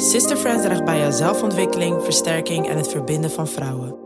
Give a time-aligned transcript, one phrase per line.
[0.00, 3.96] Sister Friends draagt bij aan zelfontwikkeling, versterking en het verbinden van vrouwen.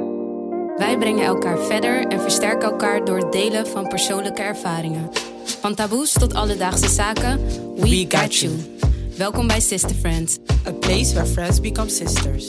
[0.77, 5.11] Wij brengen elkaar verder en versterken elkaar door het delen van persoonlijke ervaringen.
[5.61, 8.53] Van taboes tot alledaagse zaken, we, got, you.
[9.17, 10.39] Welkom bij Sister Friends.
[10.67, 12.47] A place where friends become sisters.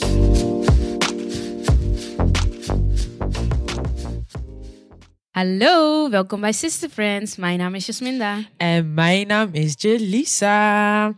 [5.30, 7.36] Hallo, welkom bij Sister Friends.
[7.36, 8.38] Mijn naam is Jasminda.
[8.56, 11.16] En mijn naam is Jelisa.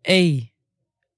[0.00, 0.54] Hey,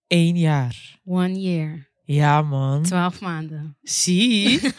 [0.08, 0.98] één jaar.
[1.04, 2.82] One year, Ja, man.
[2.82, 3.76] twaalf maanden.
[3.82, 4.60] Zie.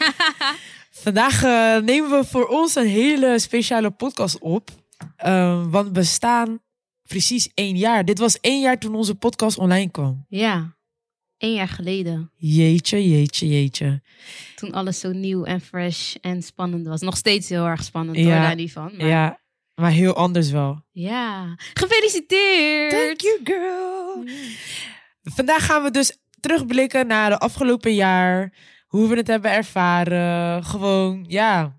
[0.90, 4.70] Vandaag eh, nemen we voor ons een hele speciale podcast op.
[5.16, 6.60] Eh, want we bestaan
[7.08, 8.04] precies één jaar.
[8.04, 10.24] Dit was één jaar toen onze podcast online kwam.
[10.28, 10.76] Ja,
[11.36, 12.30] één jaar geleden.
[12.36, 14.02] Jeetje, jeetje, jeetje.
[14.56, 17.00] Toen alles zo nieuw en fresh en spannend was.
[17.00, 18.22] Nog steeds heel erg spannend Ja.
[18.24, 18.90] hoor, daar niet van.
[18.96, 19.24] Maar ja.
[19.24, 19.40] Ja,
[19.74, 20.82] maar heel anders wel.
[21.74, 22.90] gefeliciteerd!
[22.90, 24.24] Thank you, girl.
[25.22, 28.52] Vandaag gaan we dus terugblikken naar de afgelopen jaar.
[28.86, 30.64] Hoe we het hebben ervaren.
[30.64, 31.78] Gewoon, ja.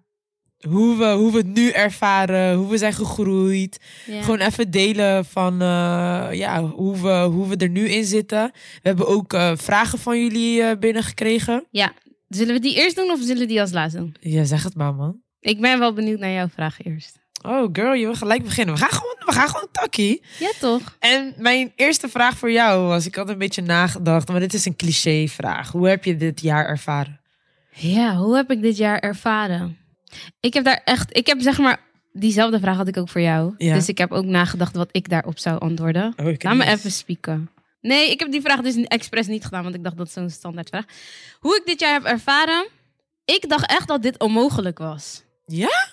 [0.67, 2.56] Hoe we, hoe we het nu ervaren.
[2.56, 3.80] Hoe we zijn gegroeid.
[4.06, 4.22] Ja.
[4.22, 8.52] Gewoon even delen van eh, ja, hoe, we, hoe we er nu in zitten.
[8.53, 11.67] We hebben ook eh, vragen van jullie eh, binnengekregen.
[11.72, 11.94] ja,
[12.28, 14.16] zullen we die eerst doen of zullen we die als laatst doen?
[14.19, 15.22] Ja, zeg het maar, man.
[15.39, 17.20] Ik ben wel benieuwd naar jouw vraag eerst.
[17.42, 18.75] Oh, girl, je wil gelijk beginnen.
[18.75, 20.23] We gaan gewoon, we gaan gewoon takkie.
[20.39, 20.95] Ja, toch?
[21.00, 24.66] En mijn eerste vraag voor jou was: ik had een beetje nagedacht, maar dit is
[24.66, 25.72] een cliché vraag.
[25.72, 27.19] Hoe heb je dit jaar ervaren?
[27.72, 29.78] Ja, hoe heb ik dit jaar ervaren?
[30.39, 31.80] Ik heb daar echt, ik heb zeg maar,
[32.14, 33.53] diezelfde vraag had ik ook voor jou.
[33.58, 33.73] Ja.
[33.73, 36.14] Dus ik heb ook nagedacht wat ik daarop zou antwoorden.
[36.17, 37.50] Oh, Laat me even spieken.
[37.81, 40.30] Nee, ik heb die vraag dus expres niet gedaan, want ik dacht dat is zo'n
[40.30, 40.86] standaard vraag.
[41.39, 42.67] Hoe ik dit jaar heb ervaren?
[43.25, 45.23] Ik dacht echt dat dit onmogelijk was.
[45.45, 45.89] Ja?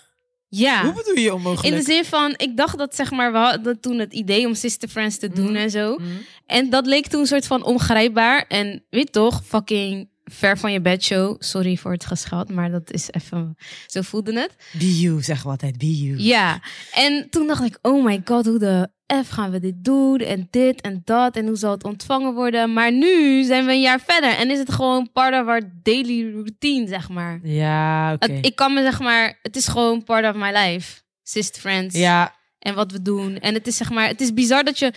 [0.48, 0.82] Ja.
[0.84, 1.74] Hoe bedoel je onmogelijk?
[1.74, 4.54] In de zin van, ik dacht dat zeg maar, we hadden toen het idee om
[4.54, 5.56] Sister Friends te doen Mhm.
[5.56, 5.94] en zo.
[5.94, 6.08] Mhm.
[6.46, 8.44] En dat leek toen een soort van ongrijpbaar.
[8.48, 11.36] En weet toch, fucking ver van je bedshow.
[11.38, 14.54] Sorry voor het geschat, maar dat is even, zo voelde het.
[14.78, 15.78] Be you, zeggen we altijd.
[15.78, 16.18] Be you.
[16.18, 16.60] Ja,
[16.92, 18.88] en toen dacht ik, oh my god, hoe de
[19.24, 20.18] F gaan we dit doen?
[20.18, 21.36] En dit en dat.
[21.36, 22.72] En hoe zal het ontvangen worden?
[22.72, 24.30] Maar nu zijn we een jaar verder.
[24.30, 27.40] En is het gewoon part of our daily routine, zeg maar.
[27.42, 28.38] Ja, oké.
[28.40, 31.00] Ik kan me zeg maar, het is gewoon part of my life.
[31.22, 31.96] Sister Friends.
[31.96, 33.38] Ja, En wat we doen.
[33.38, 34.92] En het is zeg maar, het is bizar dat je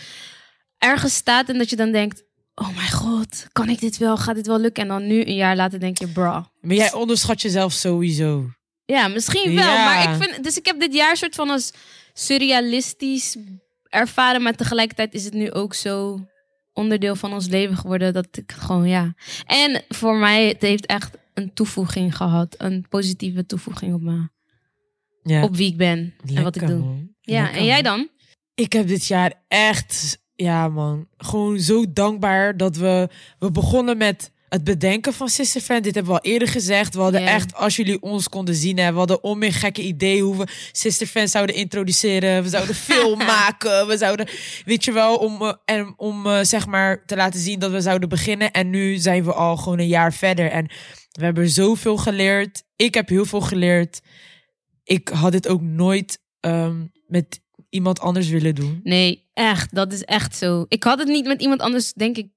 [0.78, 2.22] ergens staat en dat je dan denkt,
[2.62, 4.16] oh mijn god, kan ik dit wel?
[4.16, 4.82] Gaat dit wel lukken?
[4.82, 6.50] En dan nu een jaar later denk je, bra.
[6.60, 8.50] maar jij onderschat jezelf sowieso.
[8.84, 9.64] Ja, misschien wel.
[9.72, 9.84] Ja.
[9.84, 11.72] Maar ik vind, dus ik heb dit jaar soort van als
[12.12, 13.36] surrealistisch
[13.88, 16.26] ervaren, maar tegelijkertijd is het nu ook zo
[16.72, 19.14] onderdeel van ons leven geworden dat ik gewoon, ja.
[19.46, 24.28] En voor mij, het heeft echt een toevoeging gehad, een positieve toevoeging op me,
[25.22, 25.42] Ja.
[25.42, 26.78] op wie ik ben en wat ik doe.
[26.78, 27.10] man.
[27.20, 28.08] Ja, Lekker, en jij dan?
[28.54, 33.08] Ik heb dit jaar echt, ja man, gewoon zo dankbaar dat we,
[33.38, 35.84] we begonnen met het bedenken van Sister Friend.
[35.84, 36.94] Dit hebben we al eerder gezegd.
[36.94, 40.22] We hadden echt, als jullie ons konden zien, hè, we hadden om een gekke idee
[40.22, 42.42] hoe we Sister Friend zouden introduceren.
[42.42, 43.86] We zouden film maken.
[43.86, 44.28] We zouden,
[44.64, 47.80] weet je wel, om, eh, en, om eh, zeg maar te laten zien dat we
[47.80, 48.50] zouden beginnen.
[48.50, 50.50] En nu zijn we al gewoon een jaar verder.
[50.50, 50.66] En
[51.12, 52.62] we hebben zoveel geleerd.
[52.76, 54.00] Ik heb heel veel geleerd.
[54.84, 57.40] Ik had dit ook nooit ehm, met
[57.72, 58.80] iemand anders willen doen.
[58.82, 59.74] Nee, echt.
[59.74, 60.64] Dat is echt zo.
[60.68, 62.28] Ik had het niet met iemand anders, denk ik,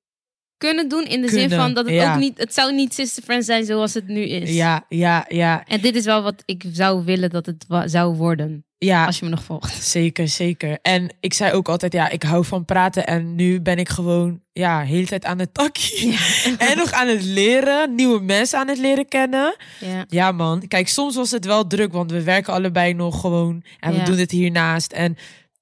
[0.58, 1.04] kunnen doen.
[1.06, 2.14] In de zin van dat het ja.
[2.14, 2.38] ook niet...
[2.38, 4.54] Het zou niet Sister Friends zijn zoals het nu is.
[4.54, 8.66] Ja, ja, ja, En dit is wel wat ik zou willen dat het zou worden.
[8.78, 9.06] ja.
[9.06, 9.84] Als je me nog volgt.
[9.84, 10.80] Zeker, zeker.
[10.82, 13.06] En ik zei ook altijd, ja, ik hou van praten.
[13.06, 16.18] En nu ben ik gewoon, ja, de hele tijd aan het takkie.
[16.58, 19.56] En nog aan het leren, nieuwe mensen aan het leren kennen.
[19.80, 20.06] Ja.
[20.10, 20.68] Ja, man.
[20.68, 23.64] Kijk, soms was het wel druk, want we werken allebei nog gewoon.
[23.80, 24.92] En we doen het hiernaast.
[24.92, 25.18] En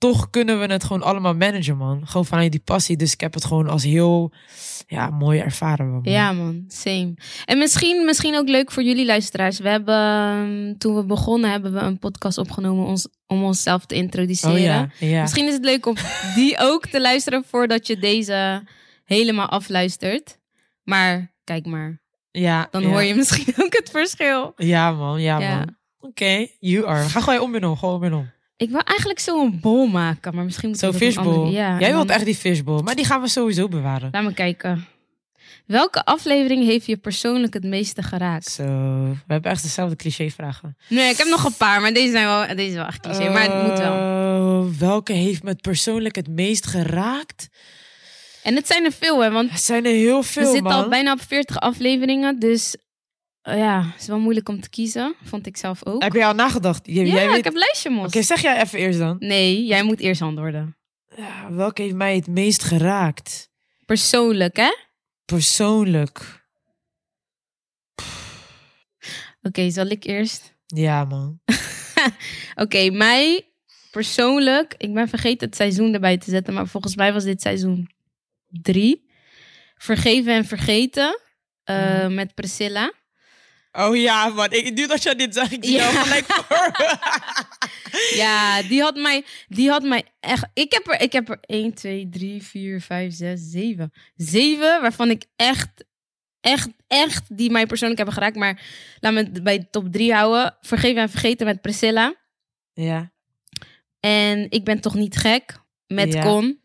[0.09, 2.07] toch kunnen we het gewoon allemaal managen, man.
[2.07, 2.97] Gewoon vanuit die passie.
[2.97, 4.31] Dus ik heb het gewoon als heel,
[4.87, 5.91] ja, mooi ervaren.
[5.91, 6.01] Man.
[6.03, 6.63] ja, man.
[6.67, 7.13] Same.
[7.45, 9.59] En misschien, misschien ook leuk voor jullie luisteraars.
[9.59, 13.95] We hebben, ehm, toen we begonnen, hebben we een podcast opgenomen ons, om onszelf te
[13.95, 14.53] introduceren.
[14.53, 15.21] Oh ja, ja.
[15.21, 15.95] Misschien is het leuk om
[16.35, 18.67] die ook te luisteren voordat je deze
[19.05, 20.39] helemaal afluistert.
[20.83, 22.01] Maar kijk maar,
[22.31, 22.87] ja dan ja.
[22.87, 24.53] hoor je misschien ook het verschil.
[24.55, 25.21] Ja, man.
[25.21, 25.55] Ja, Ja.
[25.57, 25.75] man.
[25.99, 27.09] Oké, you are.
[27.09, 27.77] Ga gewoon om en om.
[27.77, 28.31] Gewoon om en om.
[28.57, 31.27] Ik wil eigenlijk zo'n bol maken, maar misschien moet Zo'n fishbowl.
[31.35, 32.81] andere- Ja, Jij wilt dan- echt die fishbowl.
[32.83, 34.09] Maar die gaan we sowieso bewaren.
[34.11, 34.85] Laat me kijken.
[35.65, 38.45] Welke aflevering heeft je persoonlijk het meeste geraakt?
[38.51, 38.63] Zo,
[39.03, 40.77] we hebben echt dezelfde cliché-vragen.
[40.89, 43.29] Nee, ik heb nog een paar, maar deze, zijn wel, deze is wel echt cliché.
[43.29, 43.93] maar het moet wel.
[43.93, 47.47] Eh, welke heeft me persoonlijk het meest geraakt?
[48.43, 49.31] En het zijn er veel, hè?
[49.31, 50.83] Want Het zijn er heel veel, we zitten man.
[50.83, 52.39] al bijna op 40 afleveringen.
[52.39, 52.75] Dus
[53.43, 55.15] eh, ja, het is wel moeilijk om te kiezen.
[55.23, 56.01] Vond ik zelf ook.
[56.03, 56.87] Heb jij al nagedacht?
[56.87, 57.37] J- ja, jij weet...
[57.37, 58.07] ik heb lijstje, mos.
[58.07, 59.15] Oké, zeg jij even eerst dan.
[59.19, 60.77] Nee, jij moet eerst antwoorden.
[61.15, 63.51] Ja, welke heeft mij het meest geraakt?
[63.85, 64.75] Persoonlijk, hè?
[65.25, 66.41] Persoonlijk.
[69.41, 70.55] Oké, zal ik eerst?
[70.65, 71.39] Ja, man.
[72.55, 73.47] Oké, mij
[73.91, 77.89] persoonlijk, ik ben vergeten het seizoen erbij te zetten, maar volgens mij was dit seizoen
[78.47, 79.11] drie.
[79.77, 81.19] Vergeven en vergeten
[81.63, 82.13] eh, Mhm.
[82.13, 82.93] met Priscilla.
[83.75, 84.51] Oh ja, man.
[84.51, 85.91] Ik, nu dat je dit zegt, ik zie Ja.
[85.91, 86.71] jou gelijk voor.
[88.15, 90.45] Ja, die had mij, die had mij echt.
[90.53, 93.91] Ik heb er, ik heb er 1, 2, 3, 4, 5, 6, 7.
[94.15, 95.85] Zeven waarvan ik echt,
[96.41, 98.35] echt, echt die mij persoonlijk hebben geraakt.
[98.35, 98.61] Maar
[98.99, 100.57] laat me het bij de top 3 houden.
[100.61, 102.15] Vergeven en vergeten met Priscilla.
[102.73, 103.11] ja.
[103.99, 106.21] En ik ben toch niet gek met Ja.
[106.21, 106.59] Con.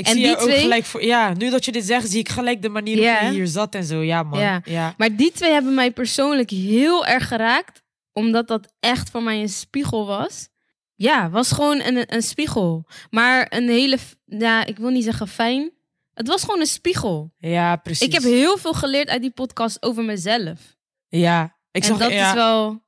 [0.00, 1.04] Ik En zie die ook twee- gelijk voor.
[1.04, 3.74] Ja, nu dat je dit zegt, zie ik gelijk de manier waarop je hier zat
[3.74, 4.02] en zo.
[4.02, 4.40] Ja, man.
[4.40, 4.60] Ja.
[4.64, 4.94] ja.
[4.96, 7.82] Maar die twee hebben mij persoonlijk heel erg geraakt.
[8.12, 10.48] Omdat dat echt voor mij een spiegel was.
[10.94, 12.86] Ja, was gewoon een, een spiegel.
[13.10, 15.70] Maar een hele, ja, ik wil niet zeggen fijn.
[16.14, 17.32] Het was gewoon een spiegel.
[17.38, 18.06] Ja, precies.
[18.06, 20.76] Ik heb heel veel geleerd uit die podcast over mezelf.
[21.08, 22.28] Ja, ik en zag dat ja.
[22.28, 22.82] is wel,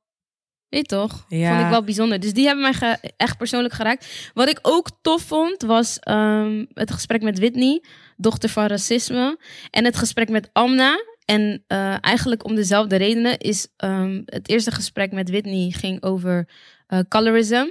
[0.73, 1.25] weet toch?
[1.27, 1.49] Ja.
[1.49, 2.19] Vond ik wel bijzonder.
[2.19, 4.31] Dus die hebben mij echt persoonlijk geraakt.
[4.33, 7.83] Wat ik ook tof vond, was ehm, het gesprek met Whitney,
[8.17, 9.37] dochter van racisme.
[9.69, 11.03] En het gesprek met Amna.
[11.25, 16.49] En eh, eigenlijk om dezelfde redenen is ehm, het eerste gesprek met Whitney ging over
[16.87, 17.65] eh, colorism.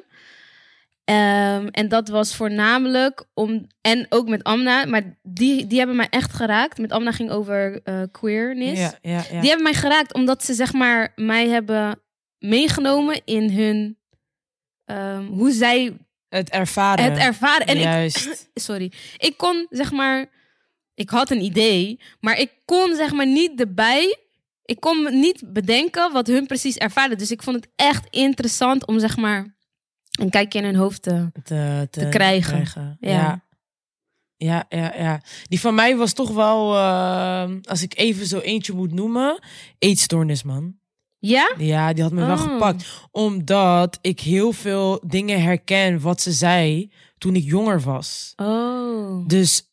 [1.05, 3.67] Ehm, en dat was voornamelijk om.
[3.81, 6.79] En ook met Amna, maar die, die hebben mij echt geraakt.
[6.79, 8.81] Met Amna ging over eh, queerness.
[8.81, 9.41] Ja, ja, ja.
[9.41, 12.01] Die hebben mij geraakt omdat ze zeg maar mij hebben
[12.43, 13.99] meegenomen in hun
[14.85, 15.97] ehm, hoe zij
[16.29, 17.05] Het ervaren.
[17.05, 17.67] het ervaren.
[17.67, 18.49] En ik, Juist.
[18.55, 20.27] sorry, ik kon zeg maar,
[20.95, 24.17] ik had een idee, maar ik kon zeg maar niet erbij.
[24.65, 27.19] Ik kon niet bedenken wat hun precies ervaren.
[27.19, 29.57] Dus ik vond het echt interessant om zeg maar
[30.21, 31.31] een kijkje in hun hoofd te.
[31.45, 32.59] te, te krijgen.
[33.01, 33.11] Ja.
[33.11, 33.11] Ja.
[33.11, 33.45] ja.
[34.69, 38.93] Ja, ja, Die van mij was toch wel, eh, als ik even zo eentje moet
[38.93, 39.39] noemen,
[39.79, 40.79] eetstoornis, man.
[41.25, 41.55] Ja?
[41.59, 42.43] Ja, die had me wel Oh.
[42.43, 42.85] gepakt.
[43.11, 48.33] Omdat ik heel veel dingen herken wat ze zei toen ik jonger was.
[48.37, 49.27] Oh.
[49.29, 49.71] Dus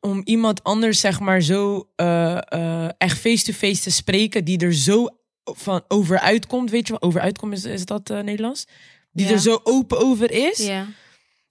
[0.00, 5.08] om iemand anders, zeg maar, zo eh, eh, echt face-to-face te spreken, die er zo
[5.44, 8.66] van over uitkomt, weet je wel, over uitkomt, is, is dat eh, Nederlands?
[9.12, 9.32] Die Ja.
[9.32, 10.86] er zo open over is, Ja.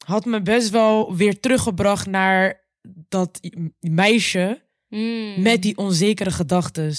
[0.05, 2.61] had me best wel weer teruggebracht naar
[3.09, 3.39] dat
[3.79, 5.41] meisje Mm.
[5.41, 6.93] met die onzekere gedachten,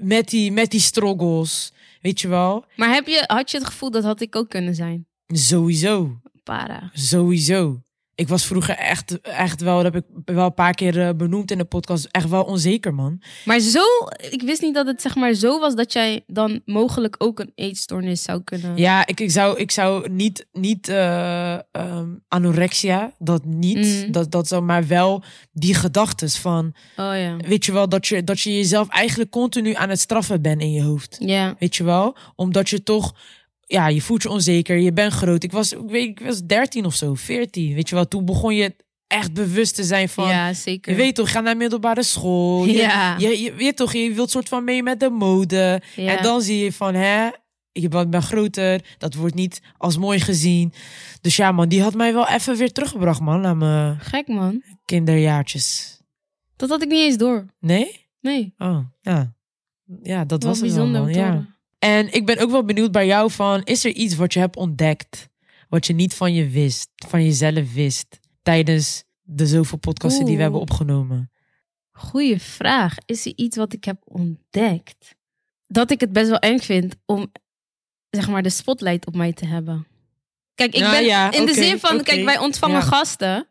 [0.00, 2.64] met die, met die struggles, weet je wel?
[2.76, 5.06] Maar heb je, had je het gevoel dat had ik ook kunnen zijn?
[5.26, 6.20] Sowieso.
[6.42, 6.90] Para.
[6.92, 7.82] Sowieso.
[8.14, 11.50] Ik was vroeger echt, echt wel, dat heb ik wel een paar keer eh, benoemd
[11.50, 13.22] in de podcast, echt wel onzeker, man.
[13.44, 13.82] Maar zo,
[14.30, 17.52] ik wist niet dat het zeg maar zo was dat jij dan mogelijk ook een
[17.54, 18.76] eetstoornis zou kunnen.
[18.76, 23.70] Ja, ik, ik, zou, ik zou niet, niet eh, ehm, anorexia, dat niet,
[24.06, 24.12] Mm.
[24.12, 25.22] dat, dat zou, maar wel
[25.52, 27.36] die gedachten van, Oh ja.
[27.36, 30.72] weet je wel, dat je, dat je jezelf eigenlijk continu aan het straffen bent in
[30.72, 31.16] je hoofd.
[31.20, 31.54] Ja.
[31.58, 32.16] Weet je wel?
[32.36, 33.14] Omdat je toch,
[33.72, 35.42] ja, je voelt je onzeker, je bent groot.
[35.42, 37.74] Ik was, ik weet, ik was 13 of zo, 14.
[37.74, 38.74] Weet je wel, toen begon je
[39.06, 40.92] echt bewust te zijn van, ja, zeker.
[40.92, 42.64] je weet toch, gaat naar middelbare school.
[42.66, 43.16] Je, Ja.
[43.18, 45.82] je, je weet toch, je wilt soort van mee met de mode.
[45.96, 46.16] Ja.
[46.16, 47.28] En dan zie je van, hè,
[47.72, 50.72] je bent ben groter, dat wordt niet als mooi gezien.
[51.20, 54.62] Dus ja, man, die had mij wel even weer teruggebracht, man, naar mijn Gek man.
[54.84, 55.96] kinderjaartjes.
[56.56, 57.46] Dat had ik niet eens door.
[57.60, 58.06] Nee?
[58.20, 58.54] Nee.
[58.58, 59.34] Oh, ja.
[60.02, 61.12] Ja, dat Wel was het wel, bijzonder man.
[61.12, 61.46] te Ja.
[61.84, 64.56] En ik ben ook wel benieuwd bij jou van, is er iets wat je hebt
[64.56, 65.28] ontdekt,
[65.68, 70.42] wat je niet van je wist, van jezelf wist, tijdens de zoveel podcasten die we
[70.42, 71.30] hebben opgenomen?
[71.92, 72.96] Goeie vraag.
[73.06, 75.14] Is er iets wat ik heb ontdekt?
[75.66, 77.32] Dat ik het best wel eng vind om,
[78.10, 79.86] zeg maar, de spotlight op mij te hebben.
[80.54, 82.86] Kijk, ik Ja, ben ja, in de zin van, kijk, wij ontvangen ja.
[82.86, 83.48] gasten.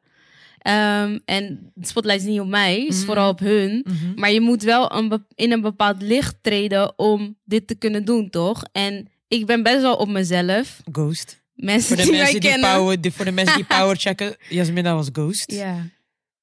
[0.61, 3.05] Ehm, en de spotlight is niet op mij, is Mhm.
[3.05, 3.85] vooral op hun.
[3.87, 4.19] Mhm.
[4.19, 8.29] Maar je moet wel een in een bepaald licht treden om dit te kunnen doen,
[8.29, 8.63] toch?
[8.71, 10.81] En ik ben best wel op mezelf.
[10.91, 11.39] Ghost.
[11.53, 12.73] Mensen Voor de, die mij mensen die kennen.
[12.75, 15.51] power, die, voor de mensen die power checken, Jasmina was Ghost.
[15.51, 15.85] Ja,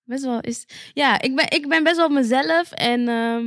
[0.05, 0.65] best wel is.
[0.93, 3.45] Ja, ik ben, ik ben best wel op mezelf en ehm,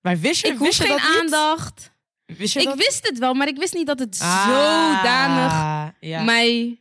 [0.00, 1.18] Maar wist je, ik wist je geen dat niet?
[1.34, 1.92] aandacht.
[2.26, 2.76] Wist je Ik dat?
[2.76, 5.52] wist het wel, maar ik wist niet dat het Ah, zodanig
[6.00, 6.22] ja.
[6.22, 6.78] mij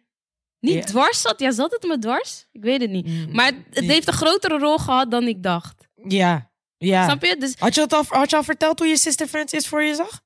[0.59, 0.81] niet Ja.
[0.81, 1.39] dwars zat.
[1.39, 2.45] Ja, zat het me dwars?
[2.51, 3.05] Ik weet het niet.
[3.07, 5.87] Mm, Maar het, het die- heeft een grotere rol gehad dan ik dacht.
[6.07, 7.03] Ja, ja.
[7.03, 7.35] Snap je?
[7.37, 9.83] Dus Had je, het al, had je al verteld hoe je Sister Friends is voor
[9.83, 10.21] je zag?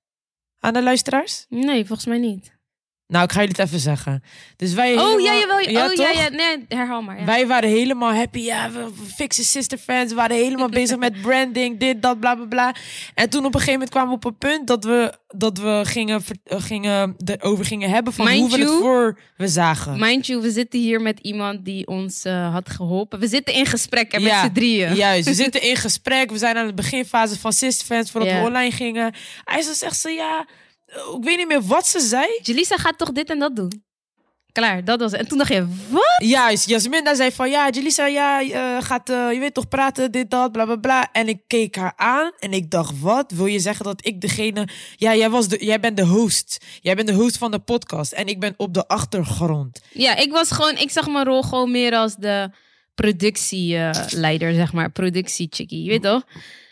[0.59, 1.45] Aan de luisteraars?
[1.50, 2.59] nee, volgens mij niet.
[3.11, 4.23] Nou, ik ga jullie het even zeggen.
[4.55, 5.57] Dus wij Oh, ja, jawel.
[5.57, 6.13] oh, ja, toch?
[6.13, 6.29] ja.
[6.29, 7.19] Nee, herhaal maar.
[7.19, 7.25] Ja.
[7.25, 8.39] Wij waren helemaal happy.
[8.39, 10.09] Ja, we we fixen sister fans.
[10.09, 11.79] We waren helemaal bezig met branding.
[11.79, 12.75] Dit, dat, bla, bla, bla.
[13.13, 15.81] En toen op een gegeven moment kwamen we op een punt dat we, dat we
[15.83, 19.99] gingen, eh, gingen, erover gingen hebben van Mind hoe we het voor we zagen.
[19.99, 23.19] Mind you, we zitten hier met iemand die ons eh, had geholpen.
[23.19, 24.95] We zitten in gesprek met Ja, z'n drieën.
[24.95, 26.31] Juist, we zitten in gesprek.
[26.31, 28.39] We zijn aan de beginfase van Sister Fans voordat Ja.
[28.39, 29.13] we online gingen.
[29.43, 30.45] Hij zegt ze ja,
[30.91, 32.39] ik weet niet meer wat ze zei.
[32.41, 33.83] Jelisa gaat toch dit en dat doen?
[34.51, 35.19] Klaar, dat was het.
[35.19, 36.15] En toen dacht je, wat?
[36.17, 40.29] Juist, Jasminda zei van ja, Jelisa, ja, eh, gaat, eh, je weet toch praten, dit,
[40.31, 41.10] dat, bla, bla, bla.
[41.12, 43.31] En ik keek haar aan en ik dacht, wat?
[43.31, 44.67] Wil je zeggen dat ik degene...
[44.95, 46.65] Ja, jij, was de, jij bent de host.
[46.79, 49.81] Jij bent de host van de podcast en ik ben op de achtergrond.
[49.91, 52.50] Ja, ik was gewoon, ik zag mijn rol gewoon meer als de
[52.95, 54.91] productieleider, zeg maar.
[54.91, 56.24] Productiechickie, je weet toch?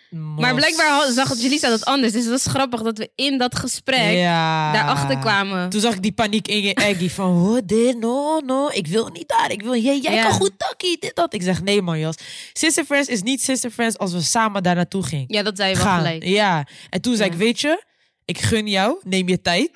[0.10, 2.14] Maar blijkbaar zag Jelisa dat anders.
[2.14, 4.74] Dus dat is grappig dat we in dat gesprek ja.
[4.74, 5.70] daarachter kwamen.
[5.70, 9.08] Toen zag ik die paniek in je Eggy van, oh, dit, no, no, ik wil
[9.08, 9.52] niet daar.
[9.52, 10.22] Ik wil, jij, jij Ja.
[10.24, 11.34] kan goed takkie, dit, dat.
[11.34, 12.16] Ik zeg, nee man, Jas.
[12.54, 15.26] Sister Friends is niet Sister Friends als we samen daar naartoe gingen.
[15.28, 15.98] Ja, dat zei je wel gaan.
[15.98, 16.24] gelijk.
[16.24, 16.68] Ja.
[16.90, 17.84] En toen zei ik, weet je,
[18.26, 19.72] ik gun jou, neem je tijd.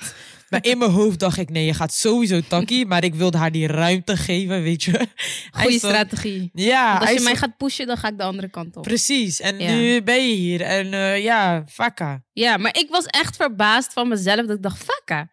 [0.54, 2.86] Maar in mijn hoofd dacht ik, nee, je gaat sowieso takkie.
[2.86, 5.08] Maar ik wilde haar die ruimte geven, weet je.
[5.52, 6.50] Stond- strategie.
[6.54, 8.84] Ja, Want als je mij gaat pushen, dan ga ik de andere kant op.
[8.84, 9.40] precies.
[9.40, 9.72] En Ja.
[9.76, 10.62] nu ben je hier.
[10.62, 12.24] En eh, ja, fakka.
[12.32, 14.46] Ja, maar ik was echt verbaasd van mezelf.
[14.46, 15.30] Dat ik dacht, fakka.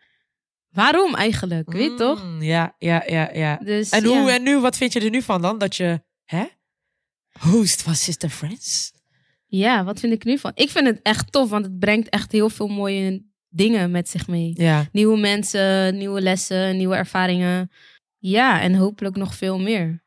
[0.71, 1.73] Waarom eigenlijk?
[1.73, 2.25] Weet je toch?
[2.25, 3.57] Mm, Ja, ja, ja, ja.
[3.57, 4.35] Dus, En, hoe, ja.
[4.35, 5.59] en nu, wat vind je er nu van dan?
[5.59, 6.45] Dat je, hè?
[7.41, 8.93] Host van Sister Friends?
[9.47, 10.53] Ja, wat vind ik nu van?
[10.55, 14.27] Ik vind het echt tof, want het brengt echt heel veel mooie dingen met zich
[14.27, 14.53] mee.
[14.55, 14.87] Ja.
[14.93, 17.71] Nieuwe mensen, nieuwe lessen, nieuwe ervaringen.
[18.19, 20.03] Ja, en hopelijk nog veel meer.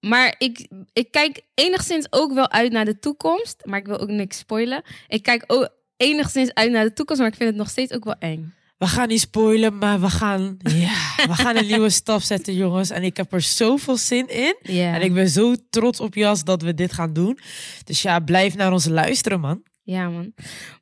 [0.00, 3.62] Maar ik, ik kijk enigszins ook wel uit naar de toekomst.
[3.64, 4.82] Maar ik wil ook niks spoilen.
[5.08, 8.04] Ik kijk ook enigszins uit naar de toekomst, maar ik vind het nog steeds ook
[8.04, 8.52] wel eng.
[8.78, 12.90] We gaan niet spoilen, maar we gaan, ja, we gaan een nieuwe stap zetten, jongens.
[12.90, 14.56] En ik heb er zoveel zin in.
[14.94, 17.38] En ik ben zo trots op Jas dat we dit gaan doen.
[17.84, 19.62] Dus ja, blijf naar ons luisteren, man.
[19.94, 20.32] Ja man.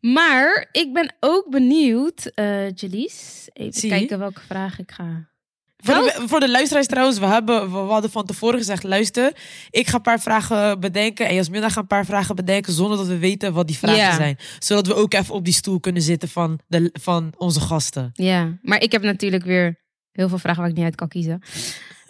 [0.00, 2.30] Maar ik ben ook benieuwd,
[2.74, 3.48] Jalies.
[3.52, 5.28] Even Zie kijken welke vraag ik ga.
[5.76, 9.32] Voor de, voor de luisteraars trouwens, we, hebben, we hadden van tevoren gezegd, luister,
[9.70, 13.06] ik ga een paar vragen bedenken en Jasmina gaat een paar vragen bedenken zonder dat
[13.06, 14.14] we weten wat die vragen Ja.
[14.14, 14.38] zijn.
[14.58, 18.10] Zodat we ook even op die stoel kunnen zitten van, de, van onze gasten.
[18.12, 19.80] Ja, maar ik heb natuurlijk weer
[20.12, 21.42] heel veel vragen waar ik niet uit kan kiezen.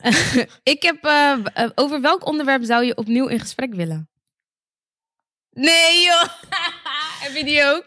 [0.75, 4.09] ik heb, eh, eh, over welk onderwerp zou je opnieuw in gesprek willen?
[5.51, 6.25] Nee joh,
[7.27, 7.85] heb je die ook?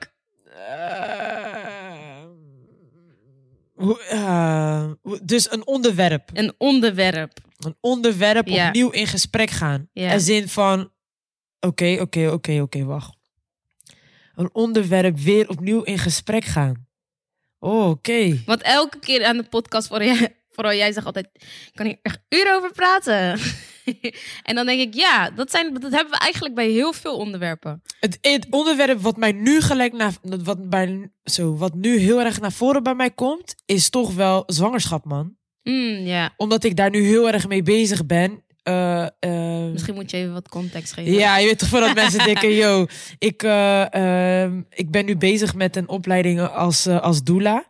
[4.08, 4.92] Eh, eh,
[5.24, 6.30] dus een onderwerp.
[6.34, 7.38] Een onderwerp.
[7.58, 8.68] Een onderwerp Ja.
[8.68, 9.90] opnieuw in gesprek gaan.
[9.94, 10.10] Ja.
[10.12, 10.92] En zin van,
[11.60, 13.18] oké, oké, oké, oké, wacht.
[14.36, 16.88] Een onderwerp weer opnieuw in gesprek gaan.
[17.60, 18.42] Oh, oké.
[18.46, 22.00] Want elke keer aan de podcast, vooral jij, vooral jij zegt altijd, ik kan hier
[22.02, 23.40] echt uren over praten.
[24.44, 27.82] en dan denk ik, ja, dat, zijn, dat hebben we eigenlijk bij heel veel onderwerpen.
[28.00, 32.40] Het, het onderwerp wat mij nu gelijk naar, wat, bij, zo, wat nu heel erg
[32.40, 35.38] naar voren bij mij komt, is toch wel zwangerschap, man.
[35.64, 38.44] Mm, ja, Omdat ik daar nu heel erg mee bezig ben.
[38.64, 41.12] Eh, eh, misschien moet je even wat context geven.
[41.12, 42.86] Ja, je weet toch voordat mensen denken, yo,
[43.18, 47.66] ik, eh, ehm, ik ben nu bezig met een opleiding als, als doula.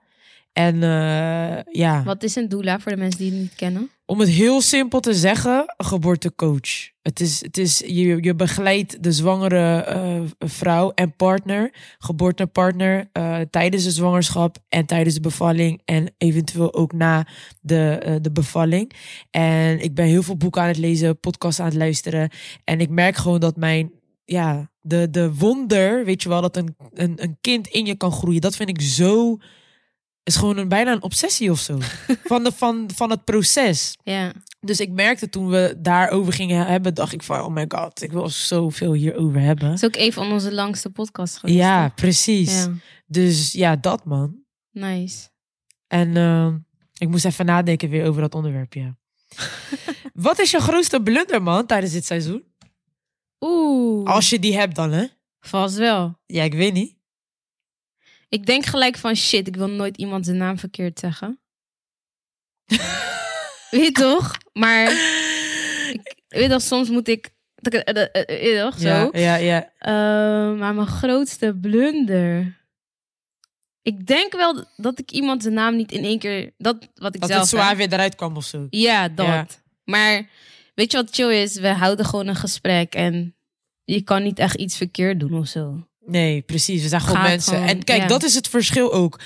[0.60, 3.89] En eh, ja, Wat is een doula voor de mensen die het niet kennen?
[4.06, 6.89] om het heel simpel te zeggen, een geboortecoach.
[7.01, 13.39] Het is, het is, je, je begeleidt de zwangere eh, vrouw en partner, geboortepartner, eh,
[13.50, 17.28] tijdens de zwangerschap en tijdens de bevalling en eventueel ook na
[17.62, 18.92] de, de bevalling.
[19.32, 22.30] En ik ben heel veel boeken aan het lezen, podcasts aan het luisteren.
[22.63, 23.92] En ik merk gewoon dat mijn,
[24.25, 28.12] ja, de, de wonder, weet je wel, dat een, een, een kind in je kan
[28.12, 28.42] groeien.
[28.42, 29.38] Dat vind ik zo,
[30.24, 31.78] is gewoon een, bijna een obsessie of zo.
[32.24, 33.94] Van, de, van, van het proces.
[34.04, 34.32] Ja.
[34.60, 38.12] Dus ik merkte toen we daarover gingen hebben, dacht ik van, oh my god, ik
[38.12, 39.68] wil zoveel hierover hebben.
[39.70, 41.58] Dat is ook een van onze langste podcasts geweest.
[41.58, 42.54] Ja, precies.
[42.64, 42.74] Ja,
[43.08, 44.36] Dus ja, dat man.
[44.72, 45.30] nice.
[45.88, 46.54] En eh,
[46.98, 48.98] ik moest even nadenken weer over dat onderwerp, ja.
[50.14, 52.44] Wat is je grootste blunder, man, tijdens dit seizoen?
[53.40, 55.06] Oeh, Als je die hebt dan, hè?
[55.40, 56.20] vast wel.
[56.26, 56.96] Ja, ik weet niet.
[58.30, 61.40] Ik denk gelijk van shit, ik wil nooit iemand zijn naam verkeerd zeggen.
[63.72, 64.38] weet je toch?
[64.54, 64.92] Maar
[65.94, 67.30] ik weet toch, soms moet ik.
[67.56, 68.88] Weet je toch, zo.
[68.88, 69.72] Ja, ja, ja.
[69.78, 72.58] Eh, maar mijn grootste blunder.
[73.82, 76.54] Ik denk wel dat ik iemand zijn naam niet in één keer.
[76.58, 77.42] Dat wat ik Dat zelf.
[77.42, 78.68] het zwaar weer eruit kwam of zo.
[78.70, 79.26] Ja, dat.
[79.26, 79.48] Ja.
[79.84, 80.30] Maar
[80.76, 81.56] weet je wat chill is?
[81.56, 83.36] We houden gewoon een gesprek en
[83.84, 85.88] je kan niet echt iets verkeerd doen of zo.
[86.10, 86.82] Nee, precies.
[86.82, 87.54] We zijn gewoon Gaat mensen.
[87.54, 88.08] gewoon, en kijk, ja.
[88.08, 89.20] dat is het verschil ook.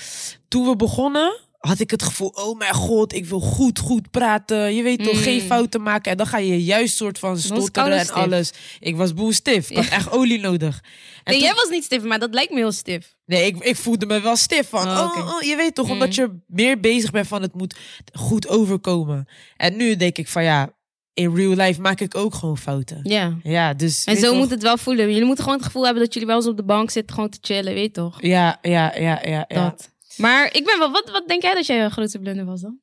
[0.47, 4.75] Toen we begonnen, had ik het gevoel, oh mijn god, ik wil goed, goed praten.
[4.75, 6.11] Je weet toch, geen fouten maken.
[6.11, 8.51] En dan ga je juist soort van stotteren en alles.
[8.79, 9.69] Ik was boel stif.
[9.69, 10.75] Ik had echt olie nodig.
[10.75, 10.81] En
[11.23, 13.15] Nee, toen- jij was niet stif, maar dat lijkt me heel stif.
[13.25, 14.87] Nee, ik, ik voelde me wel stif van.
[14.87, 15.91] Oh, Oh, oh, je weet toch, Mm.
[15.91, 17.75] omdat je meer bezig bent van het moet
[18.13, 19.27] goed overkomen.
[19.57, 20.71] En nu denk ik van ja,
[21.13, 22.99] in real life maak ik ook gewoon fouten.
[23.03, 23.37] Ja.
[23.43, 24.03] Ja, dus.
[24.03, 24.37] En zo toch?
[24.37, 25.09] moet het wel voelen.
[25.09, 27.29] Jullie moeten gewoon het gevoel hebben dat jullie wel eens op de bank zitten, gewoon
[27.29, 28.21] te chillen, weet je toch?
[28.21, 29.45] Ja, ja, ja, ja.
[29.47, 29.69] ja.
[29.69, 29.91] Dat.
[30.17, 32.79] Maar ik ben wel, wat, wat denk jij dat jij grootste blunder was dan?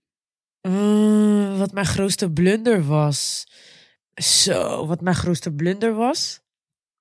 [0.62, 3.46] Mm, wat mijn grootste blunder was.
[4.14, 6.40] Zo, wat mijn grootste blunder was.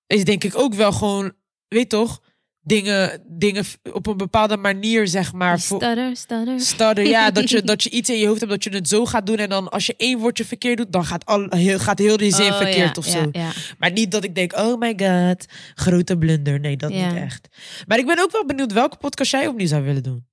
[0.07, 1.33] Is denk ik ook wel gewoon,
[1.67, 2.21] weet toch,
[2.69, 5.59] dingen, dingen op een bepaalde manier, zeg maar.
[5.59, 6.15] Stutter,
[6.57, 7.05] stutter.
[7.05, 9.25] Ja, dat je, dat je iets in je hoofd hebt dat je het zo gaat
[9.25, 9.37] doen.
[9.37, 12.35] En dan als je één woordje verkeerd doet, dan gaat, al, heel, gaat heel die
[12.35, 13.29] zin Oh, verkeerd ja, of zo.
[13.31, 15.45] Ja, Maar niet dat ik denk, oh my god,
[15.75, 16.59] grote blunder.
[16.59, 17.47] Nee, dat niet echt.
[17.87, 20.27] Maar ik ben ook wel benieuwd welke podcast jij opnieuw zou willen doen.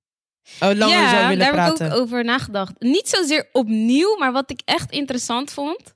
[0.59, 1.83] Oh, langer ja zou willen daar praten.
[1.85, 2.73] heb ik ook over nagedacht.
[2.79, 5.95] Niet zozeer opnieuw, maar wat ik echt interessant vond,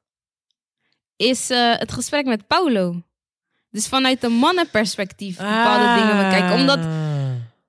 [1.16, 3.02] is eh, het gesprek met Paulo.
[3.72, 5.96] Dus vanuit een mannenperspectief bepaalde Ah.
[5.96, 6.54] dingen bekijken.
[6.60, 6.80] Omdat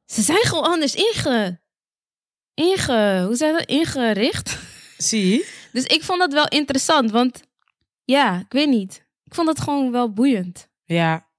[0.07, 1.61] ze zijn gewoon anders inge...
[2.55, 3.65] inge hoe je dat?
[3.67, 4.59] Ingericht.
[4.99, 7.41] Zie Dus ik vond dat wel interessant, want
[8.05, 9.05] ja, ik weet niet.
[9.25, 10.69] Ik vond het gewoon wel boeiend.
[10.85, 11.31] Ja.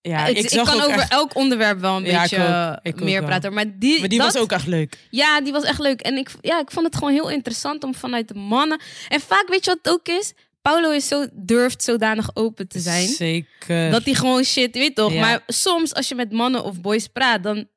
[0.00, 2.78] Ja, ik, ik, kan over echt- elk onderwerp wel een Ja, beetje ik ook.
[2.82, 3.28] Ik ook meer wel.
[3.28, 3.52] praten.
[3.52, 4.98] Maar die, Maar die dat, was ook echt leuk.
[5.10, 6.00] Ja, die was echt leuk.
[6.00, 8.80] En ik, ja, ik vond het gewoon heel interessant om vanuit de mannen...
[9.08, 10.32] En vaak, weet je wat het ook is?
[10.70, 13.08] Paulo is zo, durft zodanig open te zijn.
[13.08, 13.90] Zeker.
[13.90, 15.12] Dat hij gewoon shit, weet toch?
[15.12, 15.20] Ja.
[15.20, 17.68] Maar soms als je met mannen of boys praat, dan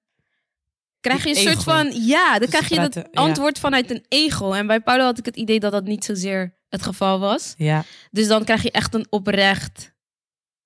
[1.00, 1.92] krijg je een soort van...
[2.06, 3.08] Ja, dan Dus krijg je dat ja.
[3.14, 4.52] antwoord vanuit een ego.
[4.52, 7.54] En bij Paulo had ik het idee dat dat niet zozeer het geval was.
[7.58, 7.84] Ja.
[8.12, 9.94] Dus dan krijg je echt een oprecht,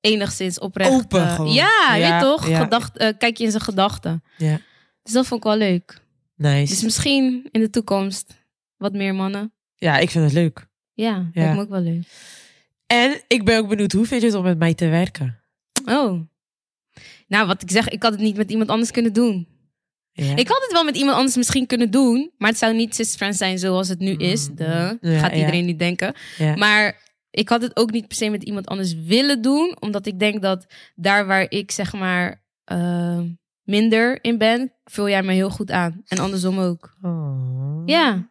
[0.01, 0.91] enigszins oprecht...
[0.91, 1.53] Open gewoon.
[1.53, 2.57] Ja, Ja, weet toch?
[2.57, 4.23] Gedacht, eh, kijk je in zijn gedachten.
[4.37, 4.59] ja.
[5.03, 6.01] Dus dat vond ik wel leuk.
[6.35, 6.73] Nice.
[6.73, 8.33] Dus misschien in de toekomst
[8.77, 9.53] wat meer mannen.
[9.75, 10.69] Ja, ik vind het leuk.
[10.93, 11.41] Ja, Ja.
[11.41, 12.03] lijkt me ook wel leuk.
[12.87, 15.39] En ik ben ook benieuwd, hoe vind je het om met mij te werken?
[15.85, 16.21] Oh.
[17.27, 19.47] Nou, wat ik zeg, ik had het niet met iemand anders kunnen doen.
[20.13, 20.35] Ja.
[20.35, 23.17] Ik had het wel met iemand anders misschien kunnen doen, maar het zou niet Sister
[23.17, 24.49] Friends zijn zoals het nu is.
[24.49, 24.55] Mm.
[24.55, 25.37] De, Ja, gaat ja.
[25.37, 26.13] iedereen nu denken.
[26.55, 30.19] Maar ik had het ook niet per se met iemand anders willen doen, omdat ik
[30.19, 33.19] denk dat daar waar ik zeg maar eh,
[33.63, 36.01] minder in ben, vul jij me heel goed aan.
[36.07, 36.97] En andersom ook.
[37.01, 37.81] Oh.
[37.85, 38.30] Ja.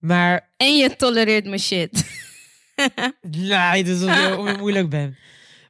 [0.00, 2.04] Maar, En je tolereert mijn shit.
[3.20, 5.16] nee, dat is omdat je moeilijk bent.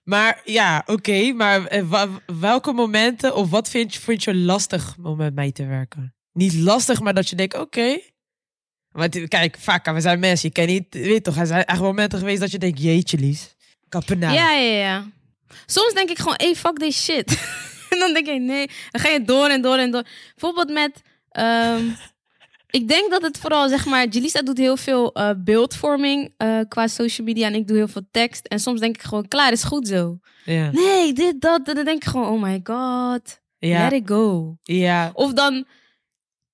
[0.05, 1.33] Maar ja, oké.
[1.33, 2.03] maar eh,
[2.41, 6.15] welke momenten of wat vind je, vind je lastig om met mij te werken?
[6.33, 8.01] Niet lastig, maar dat je denkt, oké.
[8.91, 10.49] Want kijk, vaak, we zijn mensen.
[10.49, 13.55] Je kan niet, weet toch, er zijn echt momenten geweest dat je denkt, jeetje lies.
[13.89, 14.35] Kappen nou.
[14.35, 15.11] Ja, ja, ja.
[15.67, 17.31] Soms denk ik gewoon, hey, fuck this shit.
[17.91, 18.67] en dan denk ik, nee.
[18.91, 20.05] Dan ga je door en door en door.
[20.35, 21.03] Bijvoorbeeld met...
[21.31, 21.83] ehm,
[22.71, 24.09] ik denk dat het vooral, zeg maar...
[24.09, 27.47] Jelisa doet heel veel eh, beeldvorming eh, qua social media.
[27.47, 28.47] En ik doe heel veel tekst.
[28.47, 30.19] En soms denk ik gewoon, klaar, is goed zo.
[30.45, 30.71] Ja.
[30.71, 31.69] Nee, dit, dat.
[31.69, 33.41] En dan denk ik gewoon, oh my god.
[33.59, 33.83] Ja.
[33.83, 34.57] Let it go.
[34.63, 35.11] ja.
[35.15, 35.67] Of dan...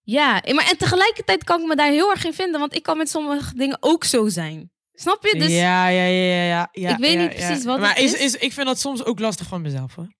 [0.02, 2.61] Ja, maar en tegelijkertijd kan ik me daar heel erg in vinden.
[2.61, 4.70] Want ik kan met sommige dingen ook zo zijn.
[4.92, 5.38] Snap je?
[5.38, 6.90] Dus ja, ja, ja, ja, ja.
[6.90, 8.20] Ik weet ja, niet precies wat Maar het is, is.
[8.20, 10.12] is, ik vind dat soms ook lastig van mezelf, hoor.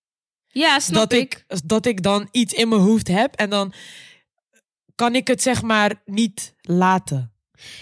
[0.47, 1.45] ja, snap dat ik.
[1.47, 1.59] ik.
[1.65, 3.73] dat ik dan iets in mijn hoofd heb en dan
[4.97, 7.31] kan ik het zeg maar niet laten.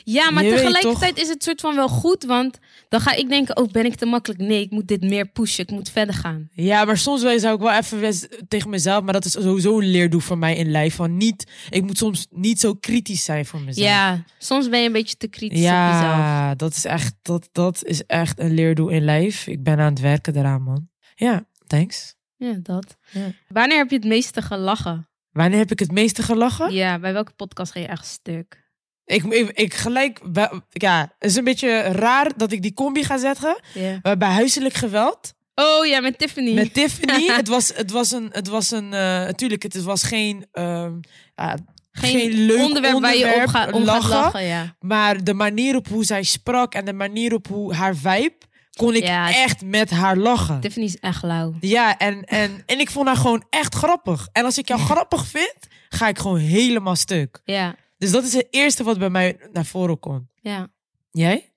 [0.04, 3.58] Ja, maar Je tegelijkertijd is het soort van wel goed, want dan ga ik denken,
[3.58, 4.41] oh, ben ik te makkelijk?
[4.41, 6.49] Nee, ik moet dit meer pushen, ik moet verder gaan.
[6.51, 10.19] Ja, maar soms zou ik wel even tegen mezelf, maar dat is sowieso een leerdoel
[10.19, 11.51] voor mij in lijf van niet.
[11.69, 13.88] Ik moet soms niet zo kritisch zijn voor mezelf.
[13.88, 16.01] Ja, soms ben je een beetje te kritisch op jezelf.
[16.01, 19.47] ja, dat is echt dat, dat is echt een leerdoel in lijf.
[19.47, 20.89] Ik ben aan het werken eraan, man.
[21.15, 22.15] Ja, thanks.
[22.38, 22.97] Ja, dat.
[23.12, 23.32] Ja.
[23.47, 25.08] Wanneer heb je het meeste gelachen?
[25.36, 26.74] Wanneer heb ik het meeste gelachen?
[26.74, 28.63] Ja, bij welke podcast ga je echt stuk?
[29.06, 30.21] Ik, ik, ik gelijk,
[30.69, 33.60] ja, het is een beetje raar dat ik die combi ga zetten.
[34.02, 36.54] Bij huiselijk geweld Oh ja, met Tiffany.
[36.54, 37.26] met Tiffany.
[37.41, 40.93] het was, het was een, het was een, eh, natuurlijk, het was geen, ehm,
[41.36, 41.58] ja,
[41.91, 44.02] geen, leuk onderwerp waar je op, om lachen.
[44.04, 44.43] gaat lachen.
[44.43, 44.76] Ja.
[44.80, 48.38] Maar de manier op hoe zij sprak en de manier op hoe haar vibe,
[48.75, 49.33] kon ik Ja.
[49.33, 50.59] echt met haar lachen.
[50.59, 51.53] Tiffany is echt lauw.
[51.59, 54.27] Ja, en, en, en ik vond haar gewoon echt grappig.
[54.31, 55.55] En als ik jou grappig vind,
[55.89, 57.39] ga ik gewoon helemaal stuk.
[57.43, 60.23] Ja, Dus dat is het eerste wat bij mij naar voren komt.
[60.41, 60.67] ja.
[61.11, 61.49] Jij?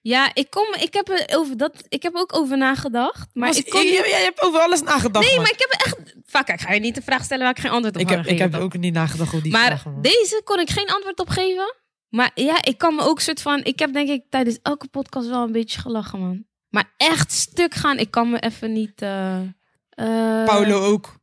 [0.00, 3.28] Ja, ik, kom, ik, heb er over dat, ik heb ook over nagedacht.
[3.32, 5.26] Maar Was- ik je, je hebt over alles nagedacht.
[5.26, 5.42] Nee, man.
[5.44, 6.14] maar ik heb echt...
[6.26, 8.26] Vaak, ik ga je niet de vraag stellen waar ik geen antwoord op ik heb,
[8.26, 9.92] ik heb ook niet nagedacht over die Maar vragen.
[9.92, 10.02] man.
[10.02, 11.74] deze kon ik geen antwoord op geven.
[12.08, 13.64] Maar ja, ik kan me ook soort van...
[13.64, 16.44] Ik heb denk ik tijdens elke podcast wel een beetje gelachen, man.
[16.68, 19.02] Maar echt stuk gaan, ik kan me even niet...
[19.02, 19.40] eh,
[19.88, 21.16] eh, Paulo ook.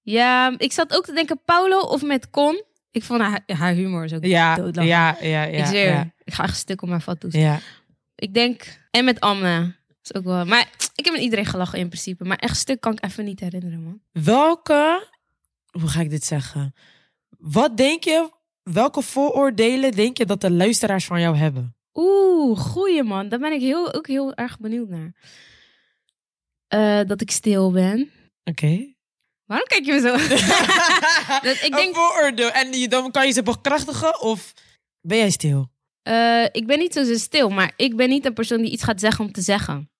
[0.00, 2.62] Ja, ik zat ook te denken Paulo of met Con.
[2.90, 4.90] Ik vond haar, haar humor is ook Ja, doodlachen.
[4.90, 5.58] ja, ja, ja.
[5.58, 7.34] ik zweer, Ja, ik ga echt stuk om haar fatsoes.
[7.34, 7.58] ja.
[8.14, 9.74] Ik denk, en met Amne.
[10.02, 12.24] Is ook wel, maar ik heb met iedereen gelachen in principe.
[12.24, 14.00] Maar echt stuk kan ik even niet herinneren, man.
[14.24, 15.08] Welke,
[15.70, 16.74] hoe ga ik dit zeggen?
[17.38, 18.30] Wat denk je,
[18.62, 21.76] welke vooroordelen denk je dat de luisteraars van jou hebben?
[21.94, 23.28] Oeh, goeie man.
[23.28, 25.12] Daar ben ik heel, ook heel erg benieuwd naar.
[26.68, 28.10] Eh, dat ik stil ben.
[28.44, 28.94] Oké.
[29.44, 30.12] Waarom kijk je me zo?
[31.48, 32.50] Dat- ik Een denk- vooroordeel.
[32.50, 34.52] En dan kan je ze bekrachtigen of
[35.00, 35.70] ben jij stil?
[36.02, 39.00] Eh, ik ben niet zo stil, maar ik ben niet een persoon die iets gaat
[39.00, 39.90] zeggen om te zeggen.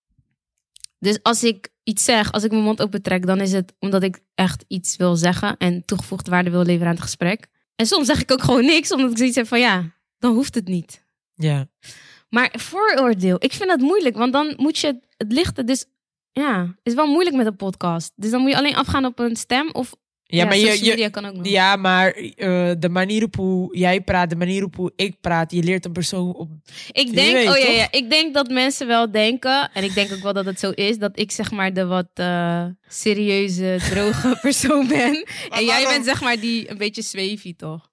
[0.98, 4.02] Dus als ik iets zeg, als ik mijn mond open trek, dan is het omdat
[4.02, 7.48] ik echt iets wil zeggen en toegevoegde waarde wil leveren aan het gesprek.
[7.82, 10.54] En soms zeg ik ook gewoon niks, omdat ik zoiets heb van ja, dan hoeft
[10.54, 11.04] het niet.
[11.34, 11.66] Ja.
[12.28, 15.66] Maar vooroordeel, ik vind dat moeilijk, want dan moet je het, het lichten.
[15.66, 15.84] Dus
[16.32, 18.12] ja, is wel moeilijk met een podcast.
[18.16, 19.94] Dus dan moet je alleen afgaan op een stem of
[20.36, 21.46] Ja, maar je, social je, media kan ook nog.
[21.48, 25.52] ja, maar eh, de manier op hoe jij praat, de manier op hoe ik praat,
[25.52, 26.48] je leert een persoon op.
[26.92, 30.12] Ik denk, weet, oh ja, ja, ik denk dat mensen wel denken, en ik denk
[30.12, 34.38] ook wel dat het zo is, dat ik zeg maar de wat eh, serieuze, droge
[34.42, 35.26] persoon ben.
[35.50, 37.90] en jij bent zeg maar die een beetje zweefie, toch?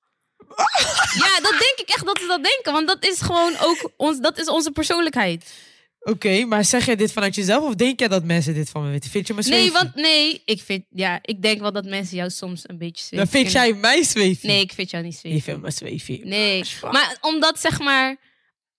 [1.24, 4.20] ja, dat denk ik echt dat ze dat denken, want dat is gewoon ook ons,
[4.20, 5.52] dat is onze persoonlijkheid.
[6.00, 8.90] Oké, maar zeg jij dit vanuit jezelf of denk jij dat mensen dit van me
[8.90, 9.10] weten?
[9.10, 9.72] Vind je me Nee, zweefie?
[9.72, 13.18] want nee, ik vind, ja, ik denk wel dat mensen jou soms een beetje zweefie
[13.18, 14.50] Dan vind jij mij zweefie?
[14.50, 15.44] Nee, ik vind jou niet Je zweefie.
[15.44, 16.26] vindt me zweefie.
[16.26, 18.18] Nee, maar omdat zeg maar,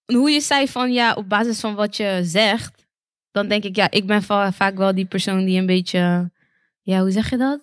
[0.06, 2.86] hoe je zei van ja, op basis van wat je zegt,
[3.30, 6.30] dan denk ik ja, ik ben va- vaak wel die persoon die een beetje,
[6.82, 7.60] ja, hoe zeg je dat?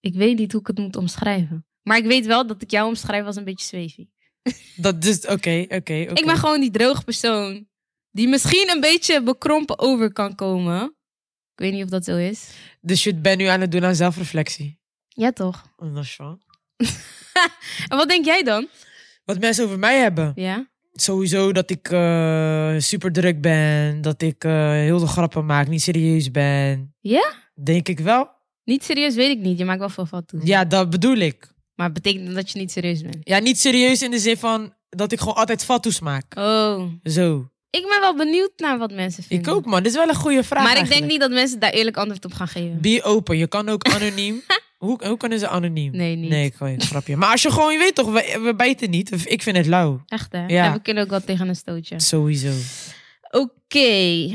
[0.00, 1.66] Ik weet niet hoe ik het moet omschrijven.
[1.82, 4.10] Maar ik weet wel dat ik jou omschrijf als een beetje zweefie.
[4.76, 5.94] Dat dus, oké, oké, oké.
[5.94, 7.66] Ik ben gewoon die droge persoon
[8.12, 10.84] die misschien een beetje bekrompen over kan komen.
[11.52, 12.48] Ik weet niet of dat zo is.
[12.80, 14.80] Dus je bent nu aan het doen aan zelfreflectie.
[15.08, 15.62] Ja, toch?
[15.76, 16.38] Oh, dat is wel.
[17.88, 18.68] En wat denk jij dan?
[19.24, 20.32] Wat mensen over mij hebben.
[20.34, 20.70] Ja?
[20.92, 24.00] Sowieso dat ik eh, super druk ben.
[24.00, 25.68] Dat ik eh, heel veel grappen maak.
[25.68, 26.94] Niet serieus ben.
[27.00, 27.32] Ja?
[27.62, 28.30] Denk ik wel.
[28.64, 29.58] Niet serieus, weet ik niet.
[29.58, 30.40] Je maakt wel veel foto's.
[30.44, 31.52] Ja, dat bedoel ik.
[31.74, 33.16] Maar betekent dat je niet serieus bent.
[33.20, 36.36] Ja, niet serieus in de zin van dat ik gewoon altijd fatsoes maak.
[36.38, 36.84] Oh.
[37.02, 37.51] Zo.
[37.72, 39.52] Ik ben wel benieuwd naar wat mensen Ik vinden.
[39.52, 39.82] ook, man.
[39.82, 40.62] Dit is wel een goede vraag.
[40.64, 42.80] Maar ik denk niet dat mensen daar eerlijk antwoord op gaan geven.
[42.80, 43.38] Be open.
[43.38, 44.42] Je kan ook anoniem.
[44.78, 45.96] hoe, hoe kunnen ze anoniem?
[45.96, 46.30] Nee, niet.
[46.30, 47.16] Nee, ik gooi een grapje.
[47.16, 49.30] Maar als je gewoon, je weet toch, we, we bijten niet.
[49.30, 50.02] Ik vind het lauw.
[50.06, 50.46] Echt hè?
[50.46, 50.64] Ja.
[50.64, 52.00] En we kunnen ook wel tegen een stootje.
[52.00, 52.52] Sowieso.
[53.30, 54.30] Oké.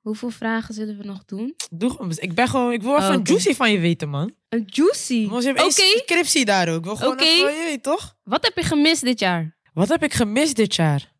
[0.00, 1.54] Hoeveel vragen zullen we nog doen?
[1.70, 2.12] Doe gewoon.
[2.16, 3.30] Ik ben gewoon, ik wil even Oh, een oké.
[3.30, 4.32] juicy van je weten, man.
[4.48, 5.14] Een juicy.
[5.14, 5.60] Je Oké.
[5.60, 6.84] één scriptie daar ook.
[6.86, 7.24] Ik Oké.
[7.24, 8.16] even, je weet toch?
[8.24, 9.56] Wat heb je gemist dit jaar?
[9.74, 11.12] Wat heb ik gemist dit jaar?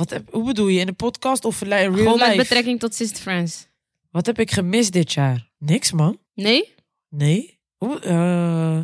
[0.00, 0.80] Wat heb, hoe bedoel je?
[0.80, 3.66] In de podcast of real Gewoon met betrekking tot Sister Friends.
[4.10, 5.50] Wat heb ik gemist dit jaar?
[5.58, 6.18] Niks, man.
[6.34, 6.74] Nee?
[7.08, 7.58] Nee.
[7.76, 8.80] Hoe, eh,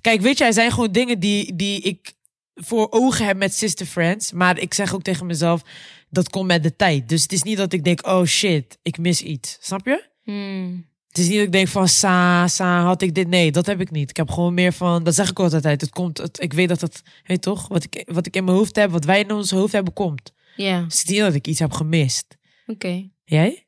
[0.00, 2.14] Kijk, weet je, er zijn gewoon dingen die, die ik
[2.54, 4.32] voor ogen heb met Sister Friends.
[4.32, 5.62] Maar ik zeg ook tegen mezelf,
[6.10, 7.08] dat komt met de tijd.
[7.08, 9.56] Dus het is niet dat ik denk, oh shit, ik mis iets.
[9.60, 10.04] Snap je?
[10.22, 10.86] Hmm.
[11.16, 13.28] Het is niet dat ik denk van, sa, sa, had ik dit?
[13.28, 14.10] Nee, dat heb ik niet.
[14.10, 15.80] Ik heb gewoon meer van, dat zeg ik altijd.
[15.80, 18.56] Het komt, het, ik weet dat het, weet toch, wat ik, wat ik in mijn
[18.56, 20.32] hoofd heb, wat wij in ons hoofd hebben, komt.
[20.56, 22.36] Ja, Dus het is niet dat ik iets heb gemist.
[22.66, 23.08] oké.
[23.24, 23.66] Jij?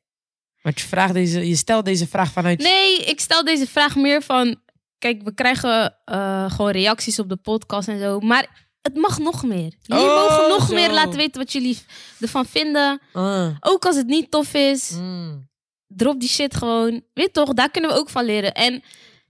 [0.61, 2.59] Want je, vraagt deze, je stelt deze vraag vanuit...
[2.61, 4.55] Nee, ik stel deze vraag meer van...
[4.97, 8.19] Kijk, we krijgen eh, gewoon reacties op de podcast en zo.
[8.19, 9.73] Maar het mag nog meer.
[9.81, 10.73] Jullie Oh, mogen nog zo.
[10.73, 11.77] meer laten weten wat jullie
[12.19, 13.01] ervan vinden.
[13.13, 14.89] Ah, Ook als het niet tof is.
[14.91, 15.48] mm.
[15.95, 17.01] Drop die shit gewoon.
[17.13, 18.53] Weet toch, daar kunnen we ook van leren.
[18.53, 18.83] En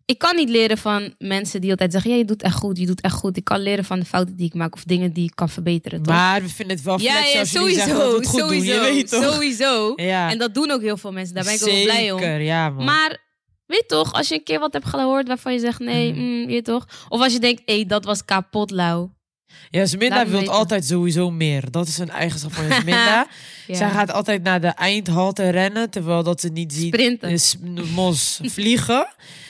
[0.06, 2.86] ik kan niet leren van mensen die altijd zeggen: ja, je doet echt goed, je
[2.86, 3.38] doet echt goed.
[3.38, 6.02] Ik kan leren van de fouten die ik maak of dingen die ik kan verbeteren.
[6.04, 6.16] Toch?
[6.16, 7.76] Maar we vinden het wel ja, ja, als sowieso.
[7.80, 8.86] zeggen dat we het goed sowieso, doen.
[8.86, 9.24] Je weet toch?
[9.24, 9.94] sowieso.
[9.96, 10.32] Ja.
[10.32, 11.36] En dat doen ook heel veel mensen.
[11.36, 12.20] Daar ben ik ook wel blij om.
[12.20, 12.86] Zeker, ja man.
[12.86, 13.18] Maar
[13.66, 16.22] weet toch, als je een keer wat hebt gehoord waarvan je zegt: nee, Mhm.
[16.22, 16.86] mm, weet toch.
[17.10, 19.18] Of als je denkt: hé, dat was kapot lauw.
[19.70, 21.72] Jasminda wil altijd sowieso meer.
[21.72, 23.28] Dat is een eigenschap van Jasminda.
[23.68, 23.76] Ja.
[23.76, 27.40] Zij gaat altijd naar de eindhalte rennen, terwijl dat ze niet ziet Sprinten.
[27.94, 29.08] mos vliegen.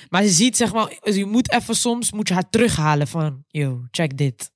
[0.09, 3.81] Maar ze ziet zeg maar, je moet even soms moet je haar terughalen van, yo,
[3.91, 4.51] check dit.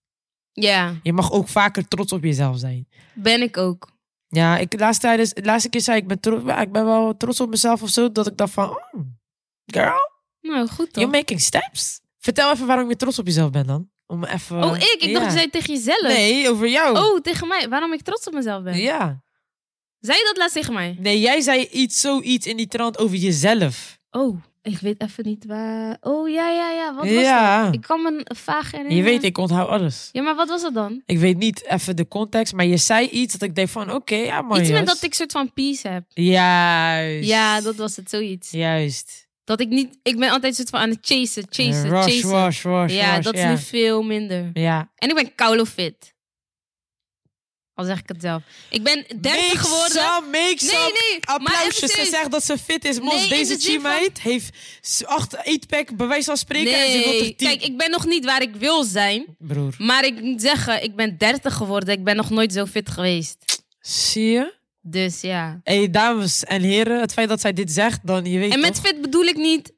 [0.52, 2.88] Ja, Je mag ook vaker trots op jezelf zijn.
[3.14, 3.92] ben ik ook.
[4.28, 7.18] Ja, ik de laatste tijd, de laatste keer zei ik ben trots, ik ben wel
[7.18, 9.02] trots op mezelf of zo, dat ik dacht van, oh,
[9.66, 11.04] girl, Nou, goed toch?
[11.04, 12.00] you're making steps.
[12.20, 13.90] Vertel even waarom je trots op jezelf bent dan.
[14.08, 14.64] Om even.
[14.64, 14.96] oh, ik?
[15.00, 15.14] Ik ja.
[15.20, 16.02] dacht, je zei tegen jezelf.
[16.02, 16.98] Nee, over jou.
[16.98, 17.70] Oh, tegen mij.
[17.70, 18.78] Waarom ik trots op mezelf ben.
[18.78, 19.22] Ja.
[20.00, 20.96] Zei je dat laatst tegen mij?
[21.00, 23.98] Nee, jij zei iets, zoiets in die trant over jezelf.
[24.12, 25.98] Oh, ik weet even niet waar.
[26.02, 26.94] Oh, ja, ja, ja.
[26.96, 27.64] Wat was Ja.
[27.66, 27.74] dat?
[27.74, 28.98] Ik kan me vaag herinneren.
[28.98, 30.10] Je weet, ik onthoud alles.
[30.12, 31.02] Ja, maar wat was dat dan?
[31.06, 34.16] Ik weet niet even de context, maar je zei iets dat ik denk van, oké,
[34.16, 34.60] ja man.
[34.60, 36.04] Iets met dat ik soort van peace heb.
[36.08, 37.28] Juist.
[37.28, 38.52] Ja, dat was het, zoiets.
[38.52, 39.23] Juist.
[39.44, 39.98] Dat ik niet...
[40.04, 42.96] Ik ben altijd soort van aan het chasen, chasen, rush, chasen.
[42.96, 43.50] ja, dat is ja.
[43.50, 44.50] nu veel minder.
[44.54, 44.92] Ja.
[44.96, 46.12] En ik ben koude fit.
[47.76, 48.44] Al zeg ik het zelf.
[48.70, 49.92] Ik ben 30 Make geworden.
[50.02, 51.00] some, make Nee, some.
[51.10, 51.92] nee, Applausjes.
[51.94, 53.00] Ze zegt dat ze fit is.
[53.00, 56.74] Mos, Nee, deze van- teammate heeft acht eetpack bij wijze van spreken.
[56.74, 57.48] en ze wil Nee, er tien.
[57.48, 59.36] kijk, ik ben nog niet waar ik wil zijn.
[59.40, 61.94] Broer, Maar ik moet zeggen, ik ben 30 geworden.
[61.94, 63.64] Ik ben nog nooit zo fit geweest.
[63.80, 64.54] zie je?
[64.86, 65.60] Dus ja.
[65.64, 68.76] Hey, dames en heren, het feit dat zij dit zegt, dan je weet En met
[68.76, 68.86] toch?
[68.86, 69.74] fit bedoel ik niet,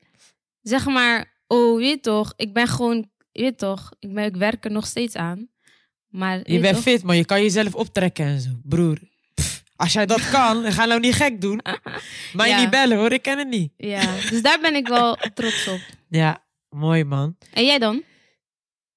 [0.62, 4.72] zeg maar, oh, weet toch, ik ben gewoon, weet toch, ik, ben, ik werk er
[4.72, 5.50] nog steeds aan.
[6.08, 6.84] Maar Je bent toch?
[6.84, 8.50] fit, maar je kan jezelf optrekken en zo.
[8.64, 9.00] Broer,
[9.34, 11.62] pff, als jij dat kan, ga nou niet gek doen.
[12.34, 12.60] Ja.
[12.60, 13.72] niet bellen hoor, ik ken het niet.
[13.78, 15.80] Ja, dus daar ben ik wel trots op.
[16.10, 17.38] Ja, mooi man.
[17.54, 18.04] En jij dan?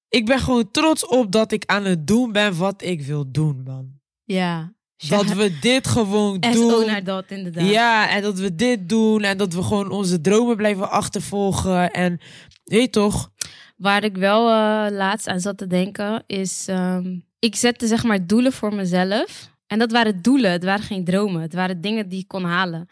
[0.09, 3.63] Ik ben gewoon trots op dat ik aan het doen ben wat ik wil doen,
[3.63, 3.99] man.
[4.23, 4.73] Ja.
[5.07, 6.85] Dat we dit gewoon doen.
[6.85, 7.69] naar dat, inderdaad.
[7.69, 11.91] Ja, en dat we dit doen en dat we gewoon onze dromen blijven achtervolgen.
[11.91, 12.19] En
[12.63, 13.31] weet toch?
[13.77, 18.27] Waar ik wel eh, laatst aan zat te denken is, ehm, ik zette zeg maar
[18.27, 19.49] doelen voor mezelf.
[19.67, 21.41] En dat waren doelen, het waren geen dromen.
[21.41, 22.89] Het waren dingen die ik kon halen.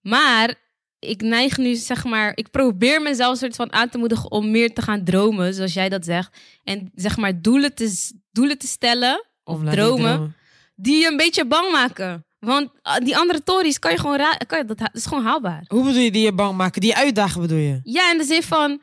[0.00, 0.54] Maar
[0.98, 4.74] ik neig nu zeg maar, ik probeer mezelf soort van aan te moedigen om meer
[4.74, 6.36] te gaan dromen, zoals jij dat zegt.
[6.64, 10.34] En zeg maar doelen te, doelen te stellen, of dromen,
[10.76, 12.24] die je een beetje bang maken.
[12.38, 15.64] Want ah, die andere tories kan je gewoon ra- kan je, dat, is gewoon haalbaar.
[15.66, 16.80] Hoe bedoel je die je bang maken?
[16.80, 17.80] Die uitdagen bedoel je?
[17.82, 18.80] Ja, in de zin van,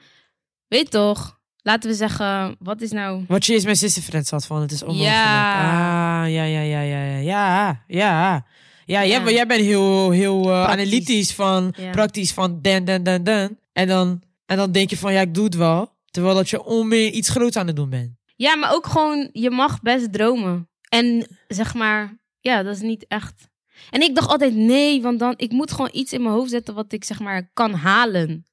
[0.67, 3.25] weet toch, laten we zeggen, wat is nou...
[3.27, 5.13] Wat je eens met Sister Friends had van, het is onmogelijk.
[5.13, 6.23] Ja.
[6.23, 8.45] Ah, ja, ja, ja, ja, ja, ja, ja.
[8.85, 11.89] Ja, jij, jij bent heel, heel eh, analytisch van, Ja.
[11.91, 13.57] praktisch van dan, dan, dan, dan.
[13.73, 15.91] En dan, en dan denk je van, ja, ik doe het wel.
[16.11, 18.11] Terwijl dat je onmeer iets groots aan het doen bent.
[18.35, 20.67] Ja, maar ook gewoon, je mag best dromen.
[20.93, 23.47] En zeg maar, ja, dat is niet echt.
[23.89, 26.73] En ik dacht altijd, nee, want dan, ik moet gewoon iets in mijn hoofd zetten
[26.73, 28.45] wat ik zeg maar kan halen.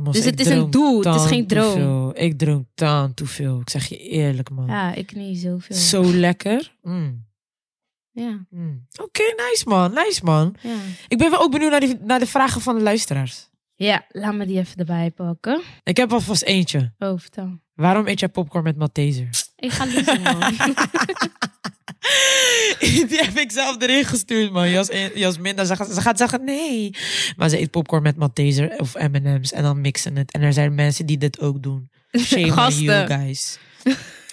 [0.00, 2.12] Mos, Dus het is een doel, het is geen droom.
[2.14, 3.60] Ik droom dan te veel.
[3.60, 4.66] Ik zeg je eerlijk, man.
[4.66, 5.76] Ja, ik niet zoveel.
[5.76, 6.76] Zo lekker.
[6.82, 7.24] Mm.
[8.10, 8.86] Ja, Mm.
[9.02, 10.54] Oké, nice man, nice man.
[10.62, 10.76] ja.
[11.08, 13.48] Ik ben wel ook benieuwd naar, die, naar de vragen van de luisteraars.
[13.78, 15.62] Ja, laat me die even erbij pakken.
[15.84, 16.92] Ik heb alvast eentje.
[16.98, 17.58] Oh, vertel.
[17.74, 19.28] Waarom eet jij popcorn met Malteser?
[19.56, 20.40] Ik ga liezen, man.
[22.80, 24.70] Die heb ik zelf erin gestuurd, man.
[24.70, 26.90] Jas, Jasmin, dan zegt- ze gaat zeggen nee.
[27.36, 30.32] Maar ze eet popcorn met Malteser of M&M's en dan mixen het.
[30.32, 31.90] En er zijn mensen die dit ook doen.
[32.18, 32.84] Shame on Gasten.
[32.84, 33.58] you guys.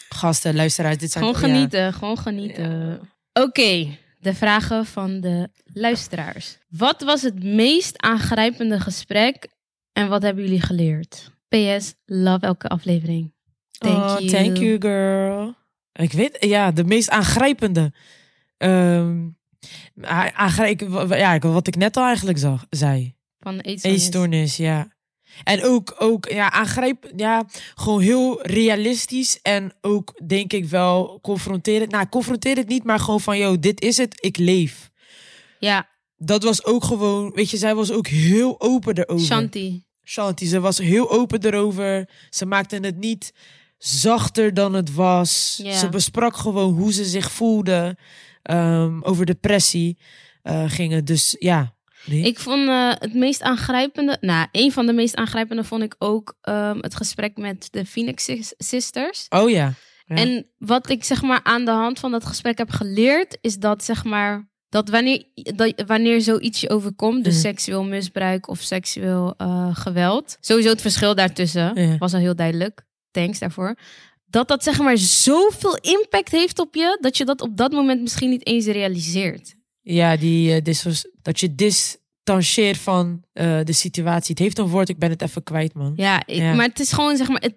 [0.10, 1.24] Gasten, luisteraars, dit zijn...
[1.24, 1.56] Gewoon ja.
[1.56, 3.00] genieten, gewoon genieten.
[3.34, 6.58] Oké, de vragen van de luisteraars.
[6.70, 9.48] Wat was het meest aangrijpende gesprek
[9.92, 11.32] en wat hebben jullie geleerd?
[11.48, 13.34] PS, love elke aflevering.
[13.72, 14.28] Thank oh, you.
[14.28, 15.56] Thank you, girl.
[15.94, 17.94] Ik weet, ja, de meest aangrijpende.
[18.64, 23.16] A- aangrijp, ja, wat ik net al eigenlijk zag, zei.
[23.40, 24.02] Van eetstoornis.
[24.02, 24.93] Eetstoornis, ja.
[25.44, 29.40] En ook, ook ja, aangrijp, ja, gewoon heel realistisch.
[29.42, 31.92] En ook, denk ik wel, confronterend.
[31.92, 34.92] Nou, confronterend niet, maar gewoon van, yo, dit is het, ik leef.
[35.60, 39.26] Ja, Dat was ook gewoon, weet je, zij was ook heel open erover.
[39.26, 39.84] Shanti.
[40.06, 42.10] Shanti, ze was heel open erover.
[42.30, 43.34] Ze maakte het niet
[43.78, 45.56] zachter dan het was.
[45.56, 47.98] Ze besprak gewoon hoe ze zich voelde.
[48.44, 49.98] Ehm, over depressie
[50.42, 51.08] eh ging het.
[51.08, 51.73] Dus ja.
[52.06, 52.24] Nee.
[52.24, 56.38] Ik vond eh, het meest aangrijpende, nou, een van de meest aangrijpende vond ik ook
[56.42, 59.26] ehm, het gesprek met de Phoenix Sis- Sisters.
[59.30, 59.74] Oh ja.
[60.06, 60.16] Ja.
[60.16, 63.84] En wat ik zeg maar aan de hand van dat gesprek heb geleerd, is dat
[63.84, 69.76] zeg maar dat wanneer, dat wanneer zoiets je overkomt, dus seksueel misbruik of seksueel eh,
[69.76, 72.82] geweld, sowieso het verschil daartussen was al heel duidelijk.
[73.12, 73.76] Thanks daarvoor.
[74.26, 78.02] Dat dat zeg maar zoveel impact heeft op je, dat je dat op dat moment
[78.02, 79.56] misschien niet eens realiseert.
[79.86, 80.74] Ja, die, eh,
[81.22, 84.30] dat je distanceert van eh, de situatie.
[84.30, 85.94] Het heeft een woord, ik ben het even kwijt, man.
[85.96, 86.54] Ja, ik- Ja.
[86.54, 87.56] maar het is gewoon zeg maar, het,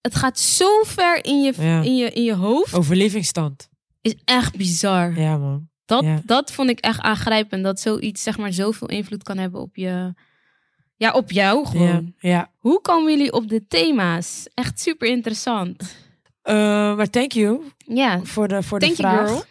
[0.00, 1.82] het gaat zo ver in je, Ja.
[1.82, 2.74] in je, in je hoofd.
[2.74, 3.68] Overlevingsstand.
[4.00, 5.20] Is echt bizar.
[5.20, 5.68] Ja, man.
[5.84, 6.20] Dat, Ja.
[6.24, 7.64] dat vond ik echt aangrijpend.
[7.64, 10.14] Dat zoiets zeg maar zoveel invloed kan hebben op je...
[10.96, 12.14] Ja, op jou Ja, gewoon.
[12.18, 12.50] ja.
[12.58, 14.46] Hoe komen jullie op de thema's?
[14.54, 15.96] Echt super interessant.
[16.42, 16.54] Eh,
[16.96, 19.44] maar thank you Ja, voor de, voor thank de vraag.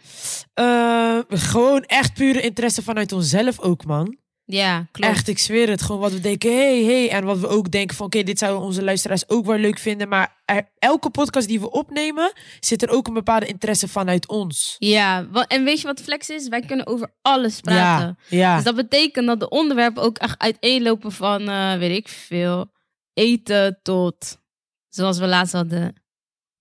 [0.54, 4.17] Eh, gewoon echt pure interesse vanuit onszelf ook, man.
[4.45, 5.13] Ja, klopt.
[5.13, 5.82] Echt, ik zweer het.
[5.82, 7.10] Gewoon wat we denken, hey, hey.
[7.10, 10.08] En wat we ook denken van, oké, dit zouden onze luisteraars ook wel leuk vinden.
[10.10, 14.75] Maar er- elke podcast die we opnemen, zit er ook een bepaalde interesse vanuit ons.
[14.80, 16.47] Ja, en weet je wat flex is?
[16.47, 18.17] Wij kunnen over alles praten.
[18.30, 18.56] Ja, ja.
[18.56, 22.71] Dus dat betekent dat de onderwerpen ook echt uiteenlopen van, eh, weet ik veel,
[23.13, 24.38] eten tot,
[24.88, 25.95] zoals we laatst hadden,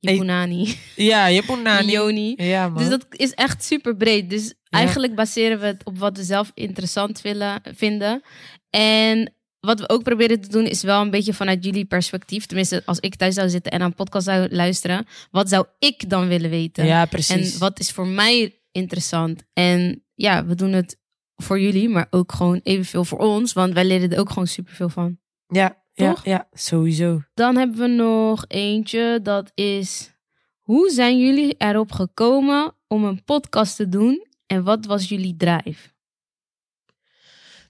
[0.00, 1.92] Yapunani, ja, je hebt een nani.
[1.92, 2.34] Yoni.
[2.36, 2.78] Ja, man.
[2.78, 4.30] Dus dat is echt super breed.
[4.30, 8.22] Dus eigenlijk baseren we het op wat we zelf interessant willen, vinden.
[8.70, 12.46] En wat we ook proberen te doen is wel een beetje vanuit jullie perspectief.
[12.46, 15.06] Tenminste, als ik thuis zou zitten en aan een podcast zou luisteren.
[15.30, 16.86] Wat zou ik dan willen weten?
[16.86, 17.52] Ja, precies.
[17.52, 19.42] En wat is voor mij interessant?
[19.52, 20.98] En ja, we doen het
[21.36, 23.52] voor jullie, maar ook gewoon evenveel voor ons.
[23.52, 25.18] Want wij leren er ook gewoon superveel van.
[25.46, 26.24] Ja, ja, Toch?
[26.24, 27.22] ja, sowieso.
[27.34, 30.16] Dan hebben we nog eentje, dat is...
[30.58, 34.26] Hoe zijn jullie erop gekomen om een podcast te doen?
[34.46, 35.90] En wat was jullie drive?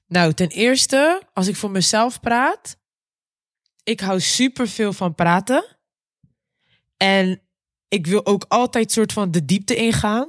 [0.06, 2.78] Nou, ten eerste, als ik voor mezelf praat,
[3.82, 5.64] ik hou super veel van praten.
[6.96, 7.40] En
[7.88, 10.28] ik wil ook altijd soort van de diepte ingaan.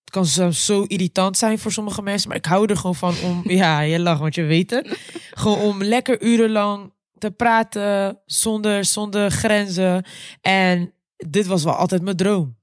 [0.00, 3.14] Het kan soms zo irritant zijn voor sommige mensen, maar ik hou er gewoon van
[3.24, 4.98] om, ja, je lacht, want je weet het.
[5.30, 10.04] Gewoon om lekker urenlang te praten zonder, zonder grenzen.
[10.40, 12.56] En dit was wel altijd mijn droom.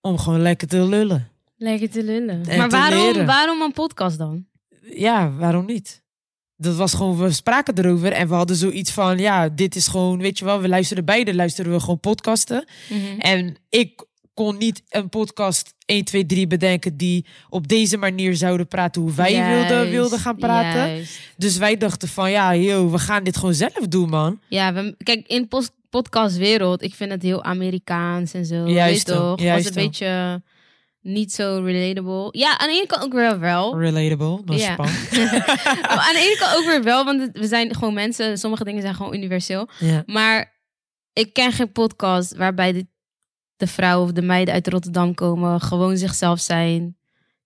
[0.00, 1.28] Om gewoon lekker te lullen.
[1.56, 2.44] Lekker te lullen.
[2.46, 3.26] En maar te waarom, leren.
[3.26, 4.46] waarom een podcast dan?
[4.94, 6.04] ja, waarom niet?
[6.56, 10.18] Dat was gewoon, we spraken erover en we hadden zoiets van, ja, dit is gewoon,
[10.18, 12.64] weet je wel, we luisteren beide, luisteren we gewoon podcasten.
[13.18, 14.04] En ik
[14.36, 19.12] kon niet een podcast 1, 2, 3 bedenken die op deze manier zouden praten hoe
[19.12, 20.88] wij wilden, Juist, wilden gaan praten.
[20.88, 21.18] juist.
[21.36, 24.40] Dus wij dachten van, ja, yo, we gaan dit gewoon zelf doen, man.
[24.48, 28.68] Ja, we, kijk, in post, podcastwereld, ik vind het heel Amerikaans en zo.
[28.68, 29.40] Juist weet toch?
[29.40, 30.42] juist was een beetje
[31.00, 32.28] niet zo relatable.
[32.38, 33.78] Ja, aan de ene kant ook weer wel.
[33.80, 34.76] Relatable, dat is Ja.
[36.06, 38.38] aan de ene kant ook weer wel, want we zijn gewoon mensen.
[38.38, 39.68] Sommige dingen zijn gewoon universeel.
[39.78, 40.02] Ja.
[40.06, 40.54] Maar
[41.12, 42.86] ik ken geen podcast waarbij de,
[43.56, 46.96] de vrouwen of de meiden uit Rotterdam komen, gewoon zichzelf zijn.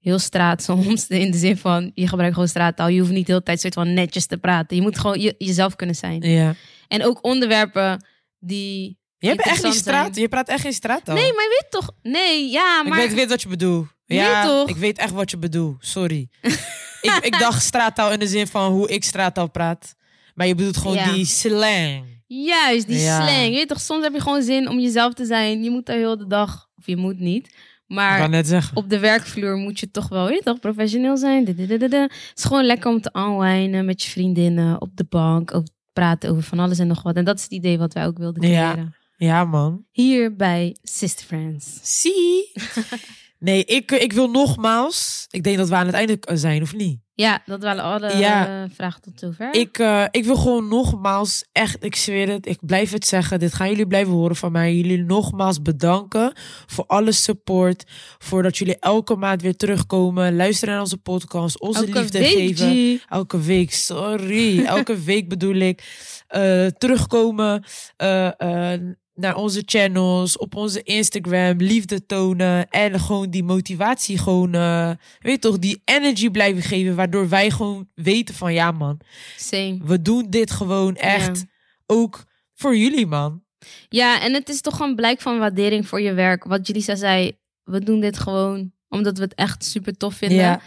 [0.01, 2.89] Heel straat soms, in de zin van je gebruikt gewoon straattaal.
[2.89, 4.77] Je hoeft niet de hele tijd soort van netjes te praten.
[4.77, 6.21] Je moet gewoon je, jezelf kunnen zijn.
[6.23, 6.55] ja.
[6.89, 8.05] En ook onderwerpen
[8.39, 8.99] die.
[9.19, 11.91] Je hebt echt Interessant straat, je praat echt geen straat Nee, maar je weet toch?
[12.03, 12.99] Nee, ja, Ik maar.
[12.99, 13.89] weet, weet wat je bedoelt.
[14.07, 14.69] Ja, toch?
[14.69, 15.77] ik weet echt wat je bedoelt.
[15.87, 16.29] Sorry.
[17.01, 19.95] ik, ik dacht straattaal in de zin van hoe ik straattaal praat.
[20.35, 21.13] Maar je bedoelt gewoon Ja.
[21.13, 22.20] die slang.
[22.37, 23.27] Juist, die Ja.
[23.29, 23.45] slang.
[23.47, 25.63] Je weet toch, soms heb je gewoon zin om jezelf te zijn.
[25.63, 26.69] Je moet daar heel de dag.
[26.77, 27.55] Of je moet niet.
[27.87, 31.47] Maar net op de werkvloer moet je toch wel, weet je toch, professioneel zijn.
[31.47, 35.55] Het is gewoon lekker om te aanwijnen met je vriendinnen op de bank.
[35.55, 37.17] Ook praten over van alles en nog wat.
[37.17, 38.73] En dat is het idee wat wij ook wilden Ja.
[38.73, 38.95] creëren.
[39.17, 39.85] Ja, man.
[39.91, 41.79] Hier bij Sister Friends.
[42.01, 42.53] Zie.
[43.41, 45.27] nee, ik, ik wil nogmaals.
[45.31, 46.99] Ik denk dat we aan het einde zijn, of niet?
[47.15, 48.63] Ja, dat waren alle Ja.
[48.63, 49.55] eh, vragen tot zover.
[49.55, 53.39] Ik, eh, ik wil gewoon nogmaals, echt, ik zweer het, ik blijf het zeggen.
[53.39, 54.75] Dit gaan jullie blijven horen van mij.
[54.75, 56.33] Jullie nogmaals bedanken
[56.67, 57.85] voor alle support.
[58.19, 60.37] Voor dat jullie elke maand weer terugkomen.
[60.37, 61.61] Luisteren naar onze podcast.
[61.61, 62.99] Onze Elke liefde week, geven.
[62.99, 63.05] G.
[63.11, 64.65] Elke week, sorry.
[64.77, 65.83] Elke week bedoel ik.
[66.29, 67.65] eh, terugkomen
[67.97, 68.81] eh, eh,
[69.21, 75.41] naar onze channels, op onze Instagram, liefde tonen en gewoon die motivatie, gewoon, eh, weet
[75.41, 79.01] toch, die energy blijven geven, waardoor wij gewoon weten van ja man,
[79.37, 79.79] Same.
[79.85, 81.45] we doen dit gewoon echt Ja.
[81.87, 83.43] ook voor jullie man.
[83.89, 86.45] Ja, en het is toch een blijk van waardering voor je werk.
[86.45, 87.33] Wat Julissa zei,
[87.65, 90.39] we doen dit gewoon omdat we het echt super tof vinden.
[90.39, 90.61] Ja,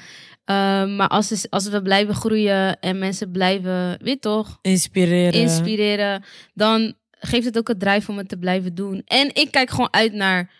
[0.45, 5.33] Ehm, maar als, is- als we blijven groeien en mensen blijven, weet toch, inspireren.
[5.41, 6.93] inspireren, dan
[7.25, 9.01] geeft het ook het drijf om het te blijven doen.
[9.05, 10.51] En ik kijk gewoon uit naar,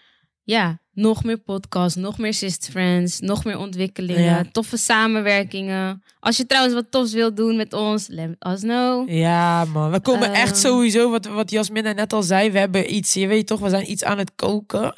[0.43, 4.45] ja, nog meer podcasts, nog meer Sister Friends, nog meer ontwikkelingen, Ja.
[4.51, 6.03] toffe samenwerkingen.
[6.19, 9.09] Als je trouwens wat tofs wilt doen met ons, let us know.
[9.09, 9.91] Ja, man.
[9.91, 10.33] We komen Ehm.
[10.41, 13.69] echt sowieso, wat, wat Jasmina net al zei, we hebben iets, je weet toch, we
[13.69, 14.93] zijn iets aan het koken.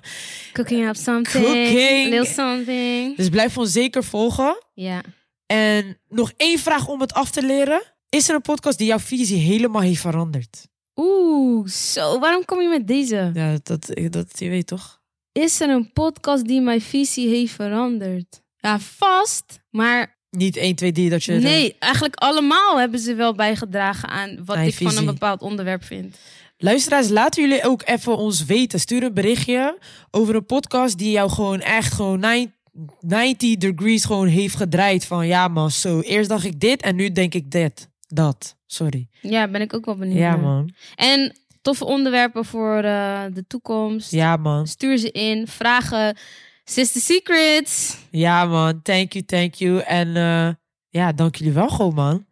[0.53, 2.09] Cooking up something, Cooking.
[2.09, 3.17] little something.
[3.17, 4.63] Dus blijf ons zeker volgen.
[4.73, 5.01] Ja.
[5.45, 7.81] En nog één vraag om het af te leren.
[8.09, 10.67] Is er een podcast die jouw visie helemaal heeft veranderd?
[10.95, 12.19] Oeh, zo.
[12.19, 13.31] Waarom kom je met deze?
[13.33, 15.01] Ja, dat, dat je weet toch?
[15.31, 18.41] Is er een podcast die mijn visie heeft veranderd?
[18.57, 19.59] Ja, vast.
[19.69, 21.31] Maar Niet 1, 2, 3 dat je...
[21.33, 26.17] nee, eigenlijk allemaal hebben ze wel bijgedragen aan wat ik van een bepaald onderwerp vind.
[26.57, 28.79] Luisteraars, laten jullie ook even ons weten.
[28.79, 29.77] Stuur een berichtje
[30.11, 32.53] over een podcast die jou gewoon echt gewoon nine-
[32.99, 35.05] 90 degrees gewoon heeft gedraaid.
[35.05, 35.99] Van ja man, zo.
[35.99, 37.89] Eerst dacht ik dit en nu denk ik dit.
[38.15, 38.55] Dat.
[38.65, 39.07] Sorry.
[39.21, 40.17] Ja, ben ik ook wel benieuwd.
[40.17, 40.39] Ja naar.
[40.39, 40.73] man.
[40.95, 44.11] En toffe onderwerpen voor eh, de toekomst.
[44.11, 44.67] Ja man.
[44.67, 45.47] Stuur ze in.
[45.47, 46.17] Vragen.
[46.63, 47.97] Sister Secrets.
[48.09, 48.81] Ja man.
[48.81, 49.79] Thank you, thank you.
[49.79, 50.49] En eh,
[50.89, 52.25] ja, dank jullie wel gewoon man.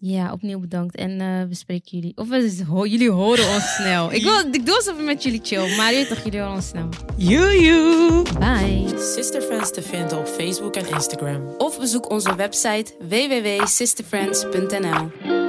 [0.00, 0.96] Ja, opnieuw bedankt.
[0.96, 2.12] En eh, we spreken jullie.
[2.16, 4.12] Of we, ho- jullie horen ons snel.
[4.12, 5.76] Ik, wil, ik doe alsof ik met jullie chill.
[5.76, 6.88] Maar weet toch, jullie horen ons snel.
[7.16, 8.22] Joejoe.
[8.38, 8.84] Bye.
[9.14, 11.54] Sister Friends te vinden op Facebook en Instagram.
[11.58, 15.47] Of bezoek onze website www.sisterfriends.nl